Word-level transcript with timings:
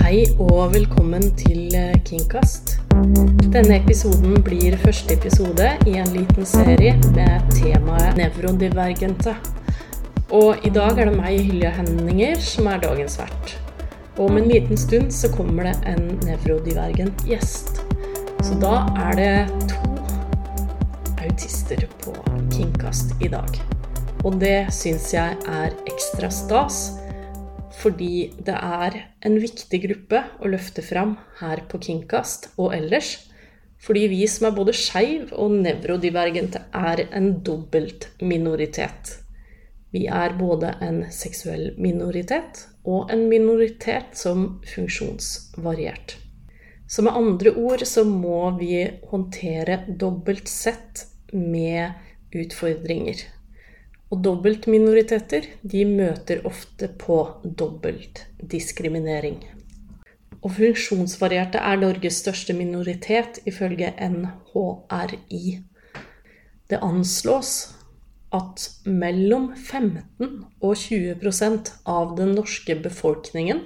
Hei 0.00 0.22
og 0.40 0.70
velkommen 0.72 1.26
til 1.36 1.74
Kingcast. 2.08 2.78
Denne 3.52 3.76
episoden 3.76 4.38
blir 4.42 4.72
første 4.80 5.12
episode 5.12 5.66
i 5.86 5.98
en 6.00 6.08
liten 6.14 6.46
serie 6.48 6.94
med 7.12 7.50
temaet 7.52 8.16
nevrodivergente. 8.16 9.34
Og 10.32 10.64
i 10.64 10.72
dag 10.72 10.96
er 10.96 11.10
det 11.10 11.18
meg, 11.18 11.42
Hylje 11.44 11.72
Henninger, 11.76 12.40
som 12.40 12.70
er 12.72 12.80
dagens 12.80 13.18
vert. 13.20 13.52
Og 14.16 14.30
om 14.30 14.40
en 14.40 14.48
liten 14.48 14.80
stund 14.80 15.12
så 15.12 15.28
kommer 15.34 15.68
det 15.68 15.76
en 15.92 16.08
nevrodivergent 16.24 17.26
gjest. 17.28 17.82
Så 18.40 18.56
da 18.62 18.86
er 19.04 19.20
det 19.20 19.68
to 19.74 19.92
autister 21.26 21.84
på 22.00 22.16
Kingcast 22.54 23.12
i 23.20 23.28
dag. 23.28 23.60
Og 24.24 24.40
det 24.40 24.70
syns 24.72 25.12
jeg 25.12 25.36
er 25.44 25.76
ekstra 25.92 26.32
stas 26.32 26.80
fordi 27.80 28.30
det 28.44 28.56
er 28.56 28.96
en 29.24 29.38
viktig 29.40 29.80
gruppe 29.86 30.22
å 30.40 30.50
løfte 30.52 30.84
fram 30.84 31.16
her 31.40 31.64
på 31.70 31.80
Kinkast 31.80 32.50
og 32.60 32.74
ellers. 32.76 33.16
Fordi 33.80 34.04
vi 34.12 34.26
som 34.28 34.50
er 34.50 34.56
både 34.56 34.76
skeiv 34.76 35.30
og 35.32 35.54
nevrodivergente, 35.64 36.66
er 36.76 37.06
en 37.16 37.32
dobbelt 37.44 38.10
minoritet. 38.20 39.14
Vi 39.90 40.04
er 40.06 40.36
både 40.38 40.74
en 40.84 41.06
seksuell 41.10 41.72
minoritet 41.80 42.66
og 42.84 43.10
en 43.12 43.24
minoritet 43.30 44.12
som 44.18 44.60
funksjonsvariert. 44.68 46.18
Så 46.90 47.02
med 47.06 47.16
andre 47.16 47.54
ord 47.56 47.82
så 47.86 48.04
må 48.04 48.50
vi 48.58 48.84
håndtere 49.10 49.84
dobbelt 49.88 50.48
sett 50.50 51.06
med 51.32 51.96
utfordringer. 52.34 53.22
Og 54.10 54.22
dobbeltminoriteter 54.26 55.46
de 55.62 55.84
møter 55.86 56.42
ofte 56.48 56.88
på 56.98 57.18
dobbeltdiskriminering. 57.44 59.38
Og 60.40 60.54
funksjonsvarierte 60.56 61.60
er 61.62 61.76
Norges 61.78 62.18
største 62.24 62.56
minoritet 62.56 63.38
ifølge 63.46 63.92
NHRI. 64.00 65.60
Det 66.70 66.78
anslås 66.82 67.52
at 68.34 68.70
mellom 68.86 69.50
15 69.56 70.44
og 70.62 70.74
20% 70.78 71.72
av 71.86 72.16
den 72.18 72.34
norske 72.38 72.76
befolkningen 72.82 73.60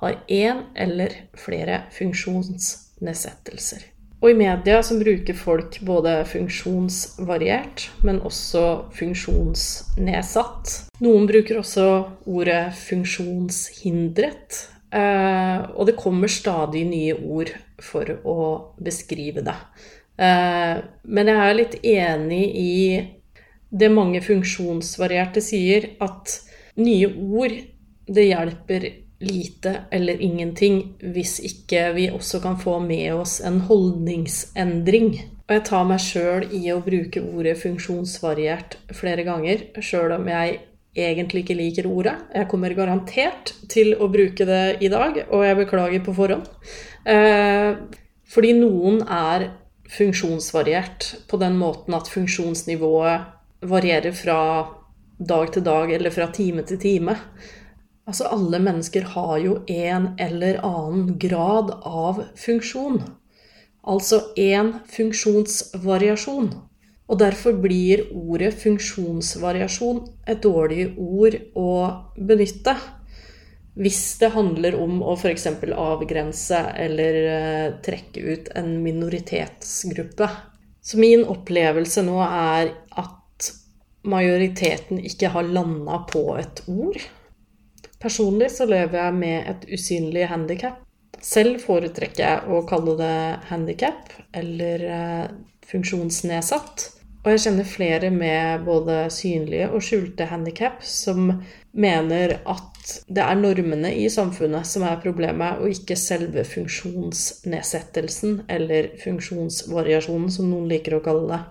har 0.00 0.20
én 0.28 0.62
eller 0.76 1.10
flere 1.36 1.82
funksjonsnedsettelser. 1.96 3.84
Og 4.20 4.28
i 4.30 4.36
media 4.36 4.82
som 4.84 4.98
bruker 5.00 5.36
folk 5.36 5.78
både 5.88 6.18
funksjonsvariert, 6.28 7.86
men 8.04 8.20
også 8.20 8.64
funksjonsnedsatt. 8.98 10.74
Noen 11.00 11.24
bruker 11.30 11.62
også 11.62 11.86
ordet 12.28 12.66
funksjonshindret. 12.76 14.66
Eh, 14.92 15.58
og 15.72 15.86
det 15.88 15.96
kommer 15.96 16.28
stadig 16.28 16.84
nye 16.90 17.16
ord 17.16 17.54
for 17.80 18.12
å 18.28 18.36
beskrive 18.82 19.44
det. 19.46 19.56
Eh, 20.20 20.82
men 21.08 21.32
jeg 21.32 21.40
er 21.46 21.56
litt 21.56 21.78
enig 21.80 22.44
i 22.60 22.76
det 23.70 23.88
mange 23.94 24.20
funksjonsvarierte 24.20 25.40
sier, 25.44 25.94
at 26.02 26.40
nye 26.76 27.08
ord 27.08 27.54
det 28.10 28.26
hjelper 28.26 28.88
lite 29.20 29.74
eller 29.92 30.20
ingenting 30.20 30.80
hvis 31.00 31.38
ikke 31.44 31.90
vi 31.96 32.08
også 32.12 32.40
kan 32.40 32.56
få 32.60 32.78
med 32.84 33.12
oss 33.14 33.40
en 33.44 33.60
holdningsendring. 33.68 35.12
Og 35.48 35.56
jeg 35.56 35.64
tar 35.66 35.86
meg 35.88 36.02
sjøl 36.02 36.46
i 36.56 36.62
å 36.72 36.80
bruke 36.84 37.22
ordet 37.22 37.56
funksjonsvariert 37.60 38.78
flere 38.96 39.26
ganger, 39.26 39.66
sjøl 39.82 40.14
om 40.16 40.28
jeg 40.30 40.60
egentlig 40.96 41.44
ikke 41.44 41.58
liker 41.58 41.88
ordet. 41.90 42.16
Jeg 42.34 42.48
kommer 42.50 42.74
garantert 42.74 43.54
til 43.70 43.94
å 43.98 44.08
bruke 44.10 44.46
det 44.46 44.80
i 44.82 44.90
dag, 44.92 45.24
og 45.28 45.44
jeg 45.46 45.58
beklager 45.58 46.04
på 46.06 46.14
forhånd. 46.16 46.48
Eh, 47.06 47.76
fordi 48.30 48.54
noen 48.58 49.02
er 49.04 49.50
funksjonsvariert 49.90 51.14
på 51.30 51.38
den 51.42 51.56
måten 51.58 51.96
at 51.98 52.10
funksjonsnivået 52.10 53.66
varierer 53.70 54.14
fra 54.16 54.40
dag 55.18 55.50
til 55.52 55.64
dag 55.66 55.90
eller 55.92 56.14
fra 56.14 56.30
time 56.32 56.62
til 56.66 56.78
time. 56.80 57.16
Altså, 58.10 58.26
alle 58.26 58.58
mennesker 58.58 59.04
har 59.12 59.36
jo 59.38 59.60
en 59.70 60.08
eller 60.18 60.56
annen 60.66 61.12
grad 61.22 61.68
av 61.86 62.24
funksjon. 62.34 63.04
Altså 63.86 64.18
én 64.34 64.72
funksjonsvariasjon. 64.90 66.48
Og 67.06 67.20
derfor 67.20 67.54
blir 67.62 68.02
ordet 68.10 68.50
funksjonsvariasjon 68.64 70.00
et 70.26 70.42
dårlig 70.42 70.88
ord 70.98 71.36
å 71.54 71.70
benytte. 72.18 72.74
Hvis 73.78 74.02
det 74.18 74.32
handler 74.34 74.74
om 74.82 74.98
å 75.06 75.14
f.eks. 75.14 75.46
avgrense 75.70 76.64
eller 76.82 77.20
eh, 77.36 77.68
trekke 77.86 78.26
ut 78.26 78.50
en 78.58 78.74
minoritetsgruppe. 78.82 80.32
Så 80.82 80.98
min 80.98 81.22
opplevelse 81.30 82.02
nå 82.10 82.18
er 82.26 82.74
at 82.98 83.50
majoriteten 84.02 84.98
ikke 84.98 85.30
har 85.30 85.46
landa 85.46 86.02
på 86.10 86.26
et 86.42 86.66
ord. 86.66 86.98
Personlig 88.00 88.50
så 88.54 88.64
lever 88.68 88.96
jeg 88.96 89.16
med 89.18 89.50
et 89.50 89.66
usynlig 89.76 90.28
handikap. 90.30 90.78
Selv 91.20 91.60
foretrekker 91.60 92.22
jeg 92.24 92.48
å 92.48 92.62
kalle 92.68 92.94
det 92.96 93.16
handikap 93.50 94.14
eller 94.32 94.84
eh, 94.88 95.26
funksjonsnedsatt. 95.68 96.86
Og 97.20 97.28
jeg 97.34 97.42
kjenner 97.44 97.66
flere 97.68 98.08
med 98.14 98.62
både 98.64 99.02
synlige 99.12 99.66
og 99.68 99.84
skjulte 99.84 100.24
handikap 100.30 100.80
som 100.80 101.42
mener 101.76 102.38
at 102.48 102.94
det 103.12 103.20
er 103.20 103.36
normene 103.36 103.92
i 103.92 104.06
samfunnet 104.08 104.64
som 104.66 104.86
er 104.88 105.02
problemet, 105.02 105.60
og 105.60 105.68
ikke 105.68 105.96
selve 106.00 106.46
funksjonsnedsettelsen 106.48 108.46
eller 108.48 108.88
funksjonsvariasjonen, 109.02 110.32
som 110.32 110.48
noen 110.48 110.72
liker 110.72 110.96
å 110.96 111.04
kalle 111.04 111.28
det. 111.34 111.42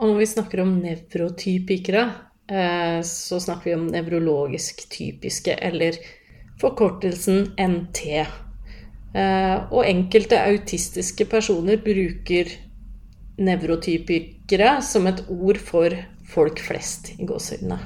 Og 0.00 0.10
når 0.10 0.18
vi 0.18 0.30
snakker 0.32 0.64
om 0.64 0.74
nevrotypikere, 0.82 2.02
så 3.06 3.38
snakker 3.40 3.70
vi 3.70 3.74
om 3.76 3.86
nevrologisk 3.88 4.82
typiske, 4.90 5.54
eller 5.54 5.96
forkortelsen 6.60 7.52
NT. 7.60 8.02
Eh, 9.12 9.56
og 9.68 9.84
enkelte 9.84 10.40
autistiske 10.40 11.26
personer 11.28 11.80
bruker 11.84 12.48
nevrotypikere 13.42 14.78
som 14.84 15.08
et 15.10 15.24
ord 15.32 15.60
for 15.60 15.96
folk 16.32 16.62
flest, 16.64 17.12
i 17.18 17.26
gåseøynene. 17.28 17.80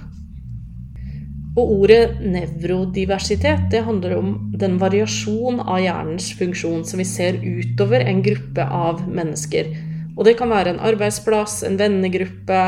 Og 1.56 1.70
ordet 1.72 2.18
nevrodiversitet 2.20 3.70
det 3.72 3.80
handler 3.86 4.18
om 4.18 4.32
den 4.60 4.76
variasjon 4.80 5.62
av 5.64 5.80
hjernens 5.80 6.28
funksjon 6.36 6.84
som 6.84 7.00
vi 7.00 7.06
ser 7.08 7.38
utover 7.40 8.04
en 8.04 8.20
gruppe 8.22 8.66
av 8.66 9.00
mennesker. 9.08 9.70
Og 10.16 10.28
det 10.28 10.36
kan 10.36 10.52
være 10.52 10.74
en 10.74 10.82
arbeidsplass, 10.84 11.62
en 11.64 11.78
vennegruppe, 11.80 12.60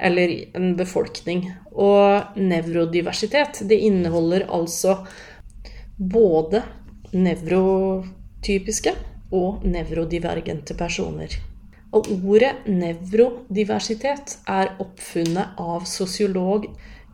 eller 0.00 0.34
en 0.56 0.74
befolkning. 0.76 1.46
Og 1.72 2.36
nevrodiversitet, 2.36 3.62
det 3.68 3.80
inneholder 3.88 4.46
altså 4.48 4.98
både 5.98 6.62
nevrotypiske 7.12 8.94
og 9.32 9.64
nevrodivergente 9.68 10.76
personer. 10.76 11.34
Og 11.92 12.08
ordet 12.24 12.64
nevrodiversitet 12.66 14.38
er 14.48 14.72
oppfunnet 14.80 15.58
av 15.60 15.84
sosiolog 15.88 16.70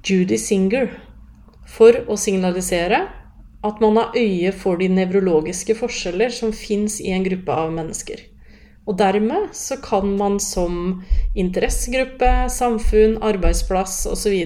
Judy 0.06 0.38
Singer 0.38 0.93
for 1.69 1.99
å 2.06 2.17
signalisere 2.17 3.03
at 3.67 3.81
man 3.83 3.99
har 3.99 4.15
øye 4.17 4.53
for 4.55 4.78
de 4.78 4.87
nevrologiske 4.93 5.75
forskjeller 5.81 6.31
som 6.34 6.55
fins 6.55 7.00
i 7.03 7.11
en 7.11 7.27
gruppe 7.27 7.55
av 7.65 7.72
mennesker. 7.75 8.28
Og 8.88 8.97
dermed 8.97 9.50
så 9.53 9.76
kan 9.84 10.15
man 10.16 10.38
som 10.41 11.03
interessegruppe, 11.37 12.31
samfunn, 12.49 13.19
arbeidsplass 13.21 14.06
osv. 14.09 14.38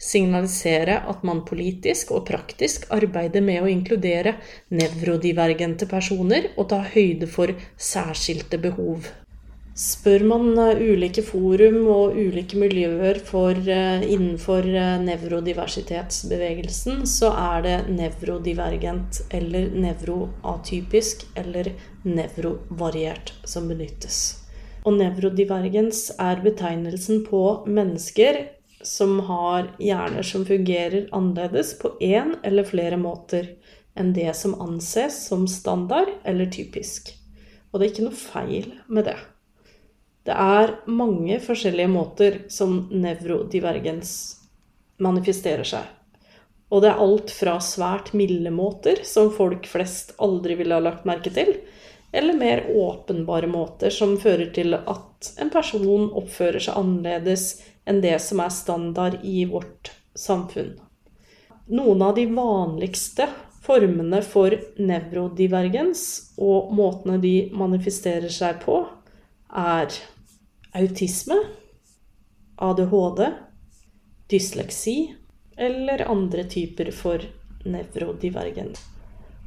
signalisere 0.00 1.02
at 1.12 1.24
man 1.28 1.44
politisk 1.44 2.14
og 2.16 2.24
praktisk 2.30 2.88
arbeider 2.90 3.44
med 3.44 3.62
å 3.62 3.68
inkludere 3.70 4.38
nevrodivergente 4.72 5.86
personer 5.90 6.54
og 6.56 6.70
ta 6.72 6.80
høyde 6.94 7.28
for 7.28 7.52
særskilte 7.76 8.58
behov. 8.62 9.12
Spør 9.72 10.20
man 10.28 10.50
eh, 10.60 10.82
ulike 10.92 11.22
forum 11.24 11.86
og 11.88 12.18
ulike 12.20 12.58
miljøer 12.60 13.16
for, 13.24 13.56
eh, 13.56 14.02
innenfor 14.04 14.66
eh, 14.68 14.98
nevrodiversitetsbevegelsen, 15.00 17.06
så 17.08 17.30
er 17.32 17.62
det 17.64 17.78
nevrodivergent 17.88 19.22
eller 19.32 19.72
nevroatypisk 19.72 21.24
eller 21.40 21.72
nevrovariert 22.04 23.32
som 23.48 23.64
benyttes. 23.72 24.44
Og 24.84 24.98
nevrodivergens 24.98 26.10
er 26.20 26.44
betegnelsen 26.44 27.24
på 27.24 27.64
mennesker 27.64 28.52
som 28.84 29.24
har 29.24 29.72
hjerner 29.80 30.26
som 30.26 30.44
fungerer 30.44 31.08
annerledes 31.16 31.72
på 31.80 31.96
én 32.02 32.36
eller 32.44 32.68
flere 32.68 33.00
måter 33.00 33.54
enn 33.96 34.12
det 34.12 34.36
som 34.36 34.52
anses 34.60 35.16
som 35.30 35.48
standard 35.48 36.12
eller 36.28 36.52
typisk. 36.52 37.14
Og 37.72 37.80
det 37.80 37.86
er 37.86 37.92
ikke 37.94 38.10
noe 38.10 38.20
feil 38.20 38.74
med 38.92 39.08
det. 39.08 39.16
Det 40.22 40.34
er 40.38 40.76
mange 40.86 41.40
forskjellige 41.42 41.90
måter 41.90 42.38
som 42.52 42.84
nevrodivergens 42.94 44.12
manifesterer 45.02 45.66
seg. 45.66 45.88
Og 46.72 46.84
det 46.84 46.92
er 46.92 47.02
alt 47.04 47.32
fra 47.34 47.56
svært 47.60 48.12
milde 48.16 48.52
måter, 48.54 49.02
som 49.04 49.32
folk 49.34 49.66
flest 49.68 50.14
aldri 50.22 50.56
ville 50.60 50.78
ha 50.78 50.84
lagt 50.84 51.08
merke 51.08 51.32
til, 51.34 51.56
eller 52.12 52.38
mer 52.38 52.62
åpenbare 52.70 53.48
måter 53.50 53.92
som 53.92 54.14
fører 54.20 54.52
til 54.54 54.76
at 54.76 55.32
en 55.40 55.50
person 55.52 56.08
oppfører 56.12 56.62
seg 56.62 56.78
annerledes 56.78 57.46
enn 57.88 58.00
det 58.04 58.14
som 58.22 58.40
er 58.44 58.52
standard 58.54 59.18
i 59.26 59.44
vårt 59.50 59.90
samfunn. 60.14 60.76
Noen 61.72 62.02
av 62.04 62.14
de 62.16 62.26
vanligste 62.30 63.26
formene 63.62 64.20
for 64.26 64.54
nevrodivergens 64.78 66.04
og 66.42 66.72
måtene 66.76 67.18
de 67.22 67.36
manifesterer 67.56 68.32
seg 68.32 68.60
på, 68.64 68.82
er 69.52 69.92
autisme, 70.74 71.36
ADHD, 72.56 73.26
dysleksi 74.30 75.14
eller 75.56 76.04
andre 76.10 76.44
typer 76.44 76.90
for 76.90 77.24
nevrodivergen. 77.64 78.72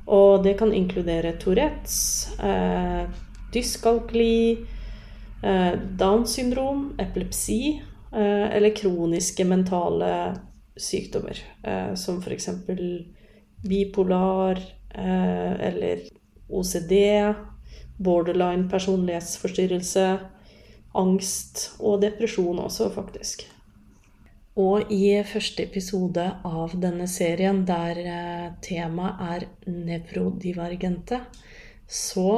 Og 0.05 0.43
det 0.43 0.53
kan 0.59 0.73
inkludere 0.73 1.33
Tourettes, 1.41 2.27
eh, 2.39 3.09
dyskalkuli, 3.53 4.57
eh, 5.43 5.73
Downs 5.97 6.35
syndrom, 6.37 6.93
epilepsi 6.99 7.81
eh, 8.13 8.55
eller 8.57 8.75
kroniske 8.75 9.45
mentale 9.45 10.35
sykdommer, 10.77 11.37
eh, 11.63 11.93
som 11.93 12.21
f.eks. 12.21 12.49
bipolar 13.63 14.61
eh, 14.93 15.53
eller 15.69 16.05
OCD, 16.49 16.93
borderline 17.97 18.69
personlighetsforstyrrelse, 18.69 20.19
angst 20.97 21.67
og 21.79 22.01
depresjon 22.03 22.59
også, 22.63 22.89
faktisk. 22.95 23.45
Og 24.55 24.91
i 24.93 25.11
første 25.27 25.65
episode 25.67 26.23
av 26.47 26.75
denne 26.79 27.09
serien, 27.11 27.65
der 27.67 27.97
eh, 27.99 28.45
temaet 28.63 29.23
er 29.25 29.47
nevrodivergente, 29.67 31.19
så 31.87 32.29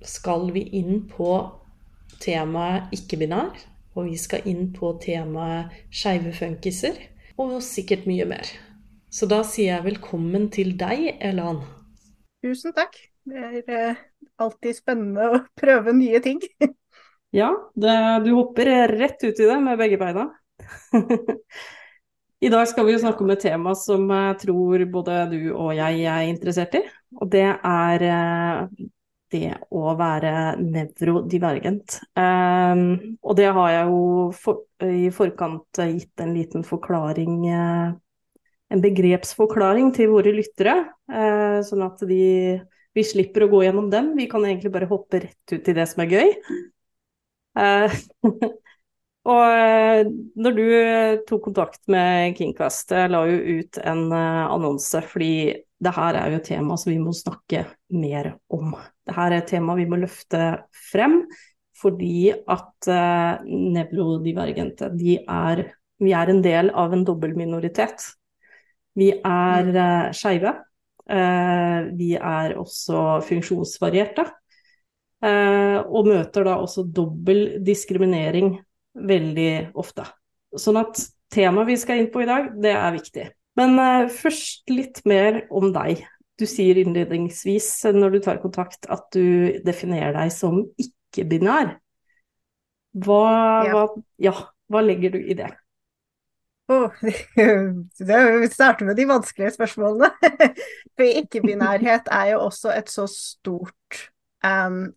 skal 0.00 0.48
vi 0.54 0.64
inn 0.78 1.02
på 1.10 1.34
temaet 2.24 2.94
ikke-binær. 2.96 3.52
Og 3.96 4.10
vi 4.10 4.16
skal 4.20 4.48
inn 4.48 4.70
på 4.76 4.94
temaet 5.00 5.76
skeive 5.88 6.32
funkiser 6.36 6.98
og 7.40 7.58
sikkert 7.64 8.08
mye 8.08 8.26
mer. 8.28 8.48
Så 9.12 9.28
da 9.28 9.42
sier 9.44 9.74
jeg 9.74 9.86
velkommen 9.86 10.48
til 10.52 10.74
deg, 10.80 11.18
Elan. 11.24 11.62
Tusen 12.44 12.74
takk. 12.76 12.96
Det 13.26 13.44
er 13.44 13.70
eh, 13.76 14.02
alltid 14.40 14.76
spennende 14.76 15.30
å 15.32 15.44
prøve 15.58 15.92
nye 15.96 16.20
ting. 16.24 16.40
ja, 17.36 17.50
det, 17.74 17.94
du 18.24 18.32
hopper 18.32 18.70
rett 18.88 19.24
ut 19.24 19.40
i 19.40 19.48
det 19.48 19.60
med 19.60 19.78
begge 19.78 19.98
beina. 20.00 20.30
I 22.46 22.50
dag 22.52 22.68
skal 22.68 22.86
vi 22.86 22.94
jo 22.94 23.00
snakke 23.00 23.24
om 23.24 23.32
et 23.32 23.42
tema 23.44 23.72
som 23.76 24.08
jeg 24.12 24.36
tror 24.44 24.84
både 24.92 25.22
du 25.32 25.40
og 25.50 25.74
jeg 25.76 26.04
er 26.08 26.28
interessert 26.30 26.76
i. 26.78 26.82
Og 27.20 27.28
det 27.32 27.48
er 27.52 28.04
eh, 28.08 28.86
det 29.34 29.50
å 29.74 29.92
være 29.98 30.32
nevrodivergent. 30.60 31.98
Um, 32.16 33.18
og 33.20 33.36
det 33.38 33.48
har 33.56 33.72
jeg 33.72 33.90
jo 33.90 34.02
for, 34.36 34.62
i 34.84 35.08
forkant 35.14 35.80
gitt 35.80 36.22
en 36.22 36.34
liten 36.36 36.64
forklaring, 36.66 37.48
en 37.50 38.84
begrepsforklaring 38.84 39.90
til 39.96 40.12
våre 40.12 40.32
lyttere, 40.36 40.76
sånn 41.66 41.84
at 41.86 42.06
de, 42.06 42.22
vi 42.96 43.04
slipper 43.04 43.46
å 43.46 43.50
gå 43.50 43.64
gjennom 43.66 43.90
den. 43.90 44.14
Vi 44.18 44.28
kan 44.30 44.46
egentlig 44.46 44.72
bare 44.74 44.90
hoppe 44.90 45.24
rett 45.26 45.56
ut 45.56 45.70
i 45.72 45.76
det 45.76 45.88
som 45.90 46.04
er 46.06 46.14
gøy. 46.14 46.32
Uh, 47.56 47.92
og 49.32 50.10
når 50.36 50.56
du 50.56 50.66
tok 51.28 51.46
kontakt 51.48 51.80
med 51.92 52.36
Kingcast, 52.36 52.92
jeg 52.94 53.12
la 53.12 53.22
jo 53.30 53.60
ut 53.60 53.80
en 53.82 54.04
annonse 54.12 55.00
fordi 55.08 55.56
det 55.82 55.92
her 55.92 56.16
er 56.16 56.32
jo 56.32 56.38
et 56.40 56.46
tema 56.48 56.76
som 56.80 56.92
vi 56.92 57.00
må 57.00 57.12
snakke 57.16 57.66
mer 57.92 58.34
om. 58.52 58.76
Dette 59.06 59.24
er 59.26 59.34
et 59.36 59.50
tema 59.50 59.74
vi 59.76 59.88
må 59.88 59.98
løfte 60.00 60.42
frem, 60.92 61.18
fordi 61.76 62.30
at 62.32 62.88
nevrodivergente 63.44 64.88
de 64.96 65.18
er, 65.20 65.66
vi 66.00 66.14
er 66.16 66.32
en 66.32 66.40
del 66.44 66.70
av 66.72 66.96
en 66.96 67.04
dobbeltminoritet. 67.04 68.06
Vi 68.96 69.10
er 69.18 69.68
uh, 69.74 70.08
skeive. 70.16 70.54
Vi 71.06 72.08
er 72.16 72.56
også 72.58 73.20
funksjonsvarierte. 73.28 74.24
Uh, 75.24 75.80
og 75.88 76.10
møter 76.10 76.44
da 76.44 76.58
også 76.60 76.84
dobbel 76.92 77.62
diskriminering 77.64 78.52
veldig 78.96 79.72
ofte. 79.78 80.04
Sånn 80.60 80.76
at 80.80 81.00
temaet 81.32 81.70
vi 81.70 81.78
skal 81.80 82.02
inn 82.02 82.10
på 82.12 82.22
i 82.22 82.28
dag, 82.28 82.50
det 82.60 82.74
er 82.76 82.92
viktig. 82.94 83.24
Men 83.56 83.78
uh, 83.80 84.12
først 84.12 84.68
litt 84.72 85.00
mer 85.08 85.44
om 85.48 85.70
deg. 85.74 86.04
Du 86.36 86.44
sier 86.48 86.76
innledningsvis 86.82 87.70
når 87.96 88.18
du 88.18 88.20
tar 88.26 88.42
kontakt 88.42 88.88
at 88.92 89.08
du 89.16 89.56
definerer 89.64 90.12
deg 90.18 90.32
som 90.34 90.60
ikke-binær. 90.76 91.78
Hva, 93.06 93.22
ja. 93.64 93.72
Hva, 93.72 93.86
ja, 94.20 94.34
hva 94.72 94.82
legger 94.84 95.16
du 95.16 95.22
i 95.24 95.36
det? 95.38 95.48
Oh, 96.68 96.90
vi 97.00 98.48
starter 98.52 98.84
med 98.84 98.96
de 98.96 99.08
vanskelige 99.08 99.54
spørsmålene. 99.54 100.10
For 100.96 101.18
ikke-binærhet 101.22 102.08
er 102.12 102.32
jo 102.34 102.40
også 102.48 102.72
et 102.74 102.90
så 102.90 103.06
stort 103.10 104.00
um, 104.44 104.88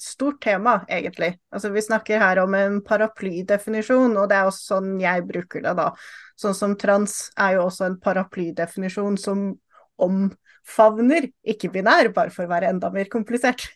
stort 0.00 0.40
tema, 0.42 0.78
egentlig. 0.88 1.34
Altså, 1.54 1.70
vi 1.74 1.82
snakker 1.82 2.22
her 2.22 2.40
om 2.42 2.54
en 2.58 2.80
paraplydefinisjon, 2.84 4.16
og 4.18 4.28
det 4.30 4.38
er 4.38 4.48
også 4.48 4.74
sånn 4.74 4.94
jeg 5.02 5.26
bruker 5.28 5.64
det, 5.64 5.74
da. 5.78 5.90
Sånn 6.40 6.56
som 6.58 6.78
trans 6.78 7.28
er 7.40 7.58
jo 7.58 7.68
også 7.68 7.88
en 7.88 8.00
paraplydefinisjon 8.02 9.18
som 9.20 9.44
omfavner 10.02 11.28
ikke-binær, 11.54 12.10
bare 12.16 12.32
for 12.34 12.46
å 12.46 12.50
være 12.50 12.72
enda 12.74 12.90
mer 12.94 13.08
komplisert. 13.12 13.68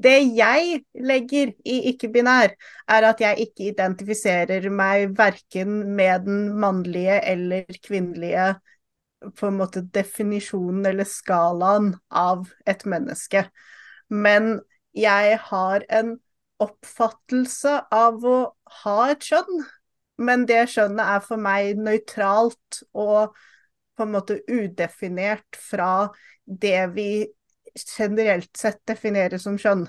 Det 0.00 0.16
jeg 0.24 0.80
legger 1.04 1.52
i 1.68 1.80
ikke-binær, 1.92 2.54
er 2.88 3.08
at 3.10 3.20
jeg 3.22 3.48
ikke 3.48 3.68
identifiserer 3.74 4.70
meg 4.72 5.12
verken 5.18 5.82
med 5.98 6.26
den 6.28 6.48
mannlige 6.58 7.20
eller 7.34 7.68
kvinnelige 7.84 8.54
på 9.36 9.48
en 9.48 9.58
måte 9.58 9.82
definisjonen 9.82 10.86
eller 10.86 11.08
skalaen 11.08 11.92
av 12.08 12.46
et 12.70 12.84
menneske. 12.88 13.48
Men 14.08 14.60
jeg 14.98 15.38
har 15.50 15.84
en 15.88 16.16
oppfattelse 16.62 17.74
av 17.94 18.24
å 18.26 18.38
ha 18.82 18.98
et 19.12 19.24
skjønn, 19.24 19.62
men 20.18 20.46
det 20.50 20.64
skjønnet 20.72 21.14
er 21.16 21.22
for 21.24 21.40
meg 21.40 21.78
nøytralt 21.78 22.82
og 22.98 23.36
på 23.98 24.06
en 24.06 24.14
måte 24.14 24.40
udefinert 24.50 25.58
fra 25.58 26.08
det 26.44 26.88
vi 26.94 27.10
generelt 27.78 28.56
sett 28.58 28.80
definerer 28.88 29.38
som 29.42 29.58
skjønn. 29.58 29.86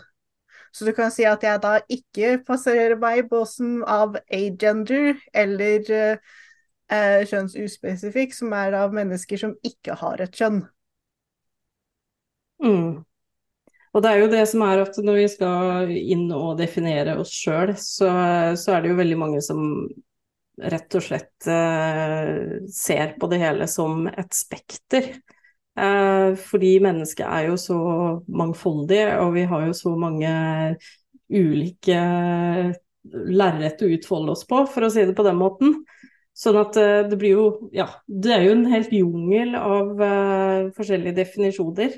Så 0.72 0.86
du 0.86 0.94
kan 0.94 1.10
si 1.14 1.26
at 1.26 1.44
jeg 1.46 1.62
da 1.64 1.80
ikke 1.90 2.38
passerer 2.46 2.98
meg 3.02 3.24
i 3.24 3.28
båsen 3.30 3.80
av 3.90 4.18
agender 4.30 5.18
eller 5.34 5.90
eh, 5.90 7.22
kjønnsuspesifikk, 7.30 8.36
som 8.38 8.54
er 8.54 8.78
av 8.78 8.94
mennesker 8.94 9.42
som 9.42 9.56
ikke 9.66 9.98
har 10.02 10.22
et 10.22 10.38
kjønn. 10.38 10.62
Mm. 12.62 13.09
Og 13.90 14.04
det 14.06 14.12
er 14.12 14.22
jo 14.22 14.30
det 14.30 14.44
som 14.52 14.64
er 14.68 14.84
at 14.84 15.00
når 15.02 15.18
vi 15.18 15.26
skal 15.34 15.90
inn 15.98 16.28
og 16.36 16.60
definere 16.60 17.18
oss 17.22 17.32
sjøl, 17.34 17.74
så, 17.82 18.12
så, 18.60 18.76
er 18.76 18.84
det 18.84 18.92
jo 18.92 19.00
veldig 19.00 19.18
mange 19.18 19.42
som 19.42 19.64
rett 20.60 20.98
og 21.00 21.06
slett 21.06 21.48
eh, 21.50 22.60
ser 22.74 23.16
på 23.20 23.30
det 23.32 23.40
hele 23.42 23.66
som 23.72 24.06
et 24.12 24.36
spekter. 24.36 25.10
Eh, 25.80 26.30
fordi 26.38 26.74
mennesket 26.84 27.26
er 27.26 27.48
jo 27.48 27.56
så 27.62 27.80
mangfoldig, 28.28 29.02
og 29.24 29.34
vi 29.38 29.48
har 29.50 29.66
jo 29.70 29.78
så 29.78 29.96
mange 29.98 30.34
ulike 31.30 32.02
lerret 33.10 33.82
å 33.82 33.90
utfolde 33.96 34.36
oss 34.36 34.46
på, 34.46 34.66
for 34.70 34.86
å 34.86 34.92
si 34.94 35.08
det 35.08 35.18
på 35.18 35.26
den 35.26 35.40
måten. 35.40 35.80
Sånn 36.38 36.60
at 36.60 36.78
uh, 36.80 37.02
det 37.10 37.18
blir 37.20 37.34
jo 37.34 37.46
Ja, 37.76 37.90
det 38.08 38.32
er 38.32 38.46
jo 38.46 38.54
en 38.54 38.70
helt 38.72 38.94
jungel 38.96 39.58
av 39.60 39.90
forskjellige 40.78 41.18
definisjoner. 41.18 41.98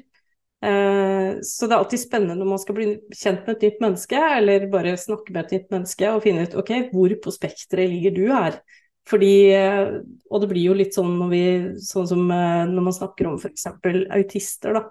Eh, 0.61 1.39
så 1.41 1.65
det 1.65 1.73
er 1.73 1.79
alltid 1.79 2.03
spennende 2.03 2.37
når 2.37 2.51
man 2.51 2.61
skal 2.61 2.77
bli 2.77 2.91
kjent 3.17 3.47
med 3.47 3.55
et 3.55 3.65
nytt 3.65 3.81
menneske, 3.81 4.19
eller 4.37 4.67
bare 4.73 4.93
snakke 4.99 5.33
med 5.33 5.45
et 5.45 5.55
nytt 5.57 5.73
menneske 5.73 6.11
og 6.11 6.21
finne 6.25 6.45
ut 6.45 6.59
ok, 6.61 6.75
hvor 6.93 7.15
på 7.23 7.33
spekteret 7.33 7.89
ligger 7.89 8.15
du 8.17 8.23
her? 8.29 8.61
Fordi, 9.09 9.33
eh, 9.57 9.95
og 10.29 10.43
det 10.43 10.51
blir 10.51 10.69
jo 10.69 10.77
litt 10.77 10.93
sånn 10.95 11.15
når 11.17 11.31
vi, 11.33 11.43
sånn 11.81 12.07
som 12.11 12.21
eh, 12.29 12.63
når 12.69 12.87
man 12.87 12.95
snakker 12.95 13.31
om 13.31 13.39
f.eks. 13.41 13.67
autister, 14.13 14.77
da. 14.77 14.85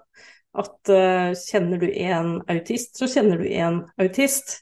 At 0.51 0.89
uh, 0.91 1.31
kjenner 1.47 1.79
du 1.79 1.87
en 1.87 2.33
autist, 2.51 2.97
så 2.99 3.07
kjenner 3.07 3.39
du 3.39 3.47
en 3.55 3.77
autist. 4.03 4.57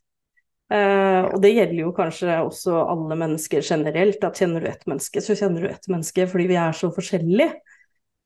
Uh, 0.70 1.26
og 1.32 1.40
det 1.42 1.56
gjelder 1.56 1.80
jo 1.80 1.94
kanskje 1.98 2.36
også 2.44 2.76
alle 2.84 3.18
mennesker 3.18 3.66
generelt, 3.66 4.22
at 4.22 4.38
kjenner 4.38 4.62
du 4.62 4.70
ett 4.70 4.86
menneske, 4.86 5.24
så 5.26 5.34
kjenner 5.34 5.66
du 5.66 5.72
ett 5.72 5.90
menneske 5.90 6.28
fordi 6.30 6.46
vi 6.52 6.60
er 6.62 6.78
så 6.78 6.92
forskjellige. 6.94 7.56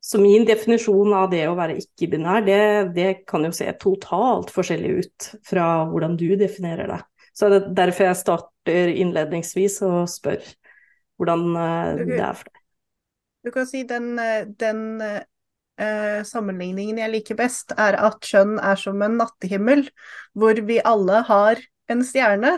Så 0.03 0.19
min 0.19 0.43
definisjon 0.43 1.13
av 1.15 1.29
det 1.31 1.45
å 1.47 1.55
være 1.55 1.77
ikke-binær, 1.79 2.43
det, 2.43 2.61
det, 2.95 3.09
kan 3.29 3.45
jo 3.47 3.53
se 3.55 3.69
totalt 3.79 4.51
forskjellig 4.51 4.91
ut 4.99 5.27
fra 5.47 5.67
hvordan 5.87 6.17
du 6.19 6.33
definerer 6.39 6.91
det. 6.91 6.99
Så 7.33 7.47
det 7.49 7.61
er 7.61 7.69
derfor 7.77 8.09
jeg 8.09 8.19
starter 8.19 8.91
innledningsvis 8.91 9.79
og 9.87 10.01
spør 10.11 10.43
hvordan 11.21 11.45
uh, 11.55 12.01
det 12.03 12.19
er 12.19 12.35
for 12.35 12.49
deg. 12.51 12.59
Du 13.43 13.51
kan 13.55 13.67
si 13.67 13.85
den, 13.87 14.11
den 14.59 14.83
uh, 14.99 16.19
sammenligningen 16.27 16.99
jeg 16.99 17.13
liker 17.15 17.39
best, 17.39 17.71
er 17.79 17.95
at 17.95 18.27
kjønn 18.27 18.57
er 18.59 18.79
som 18.79 18.99
en 19.07 19.17
nattehimmel, 19.23 19.87
hvor 20.35 20.59
vi 20.67 20.81
alle 20.83 21.23
har 21.31 21.63
en 21.91 22.03
stjerne. 22.07 22.57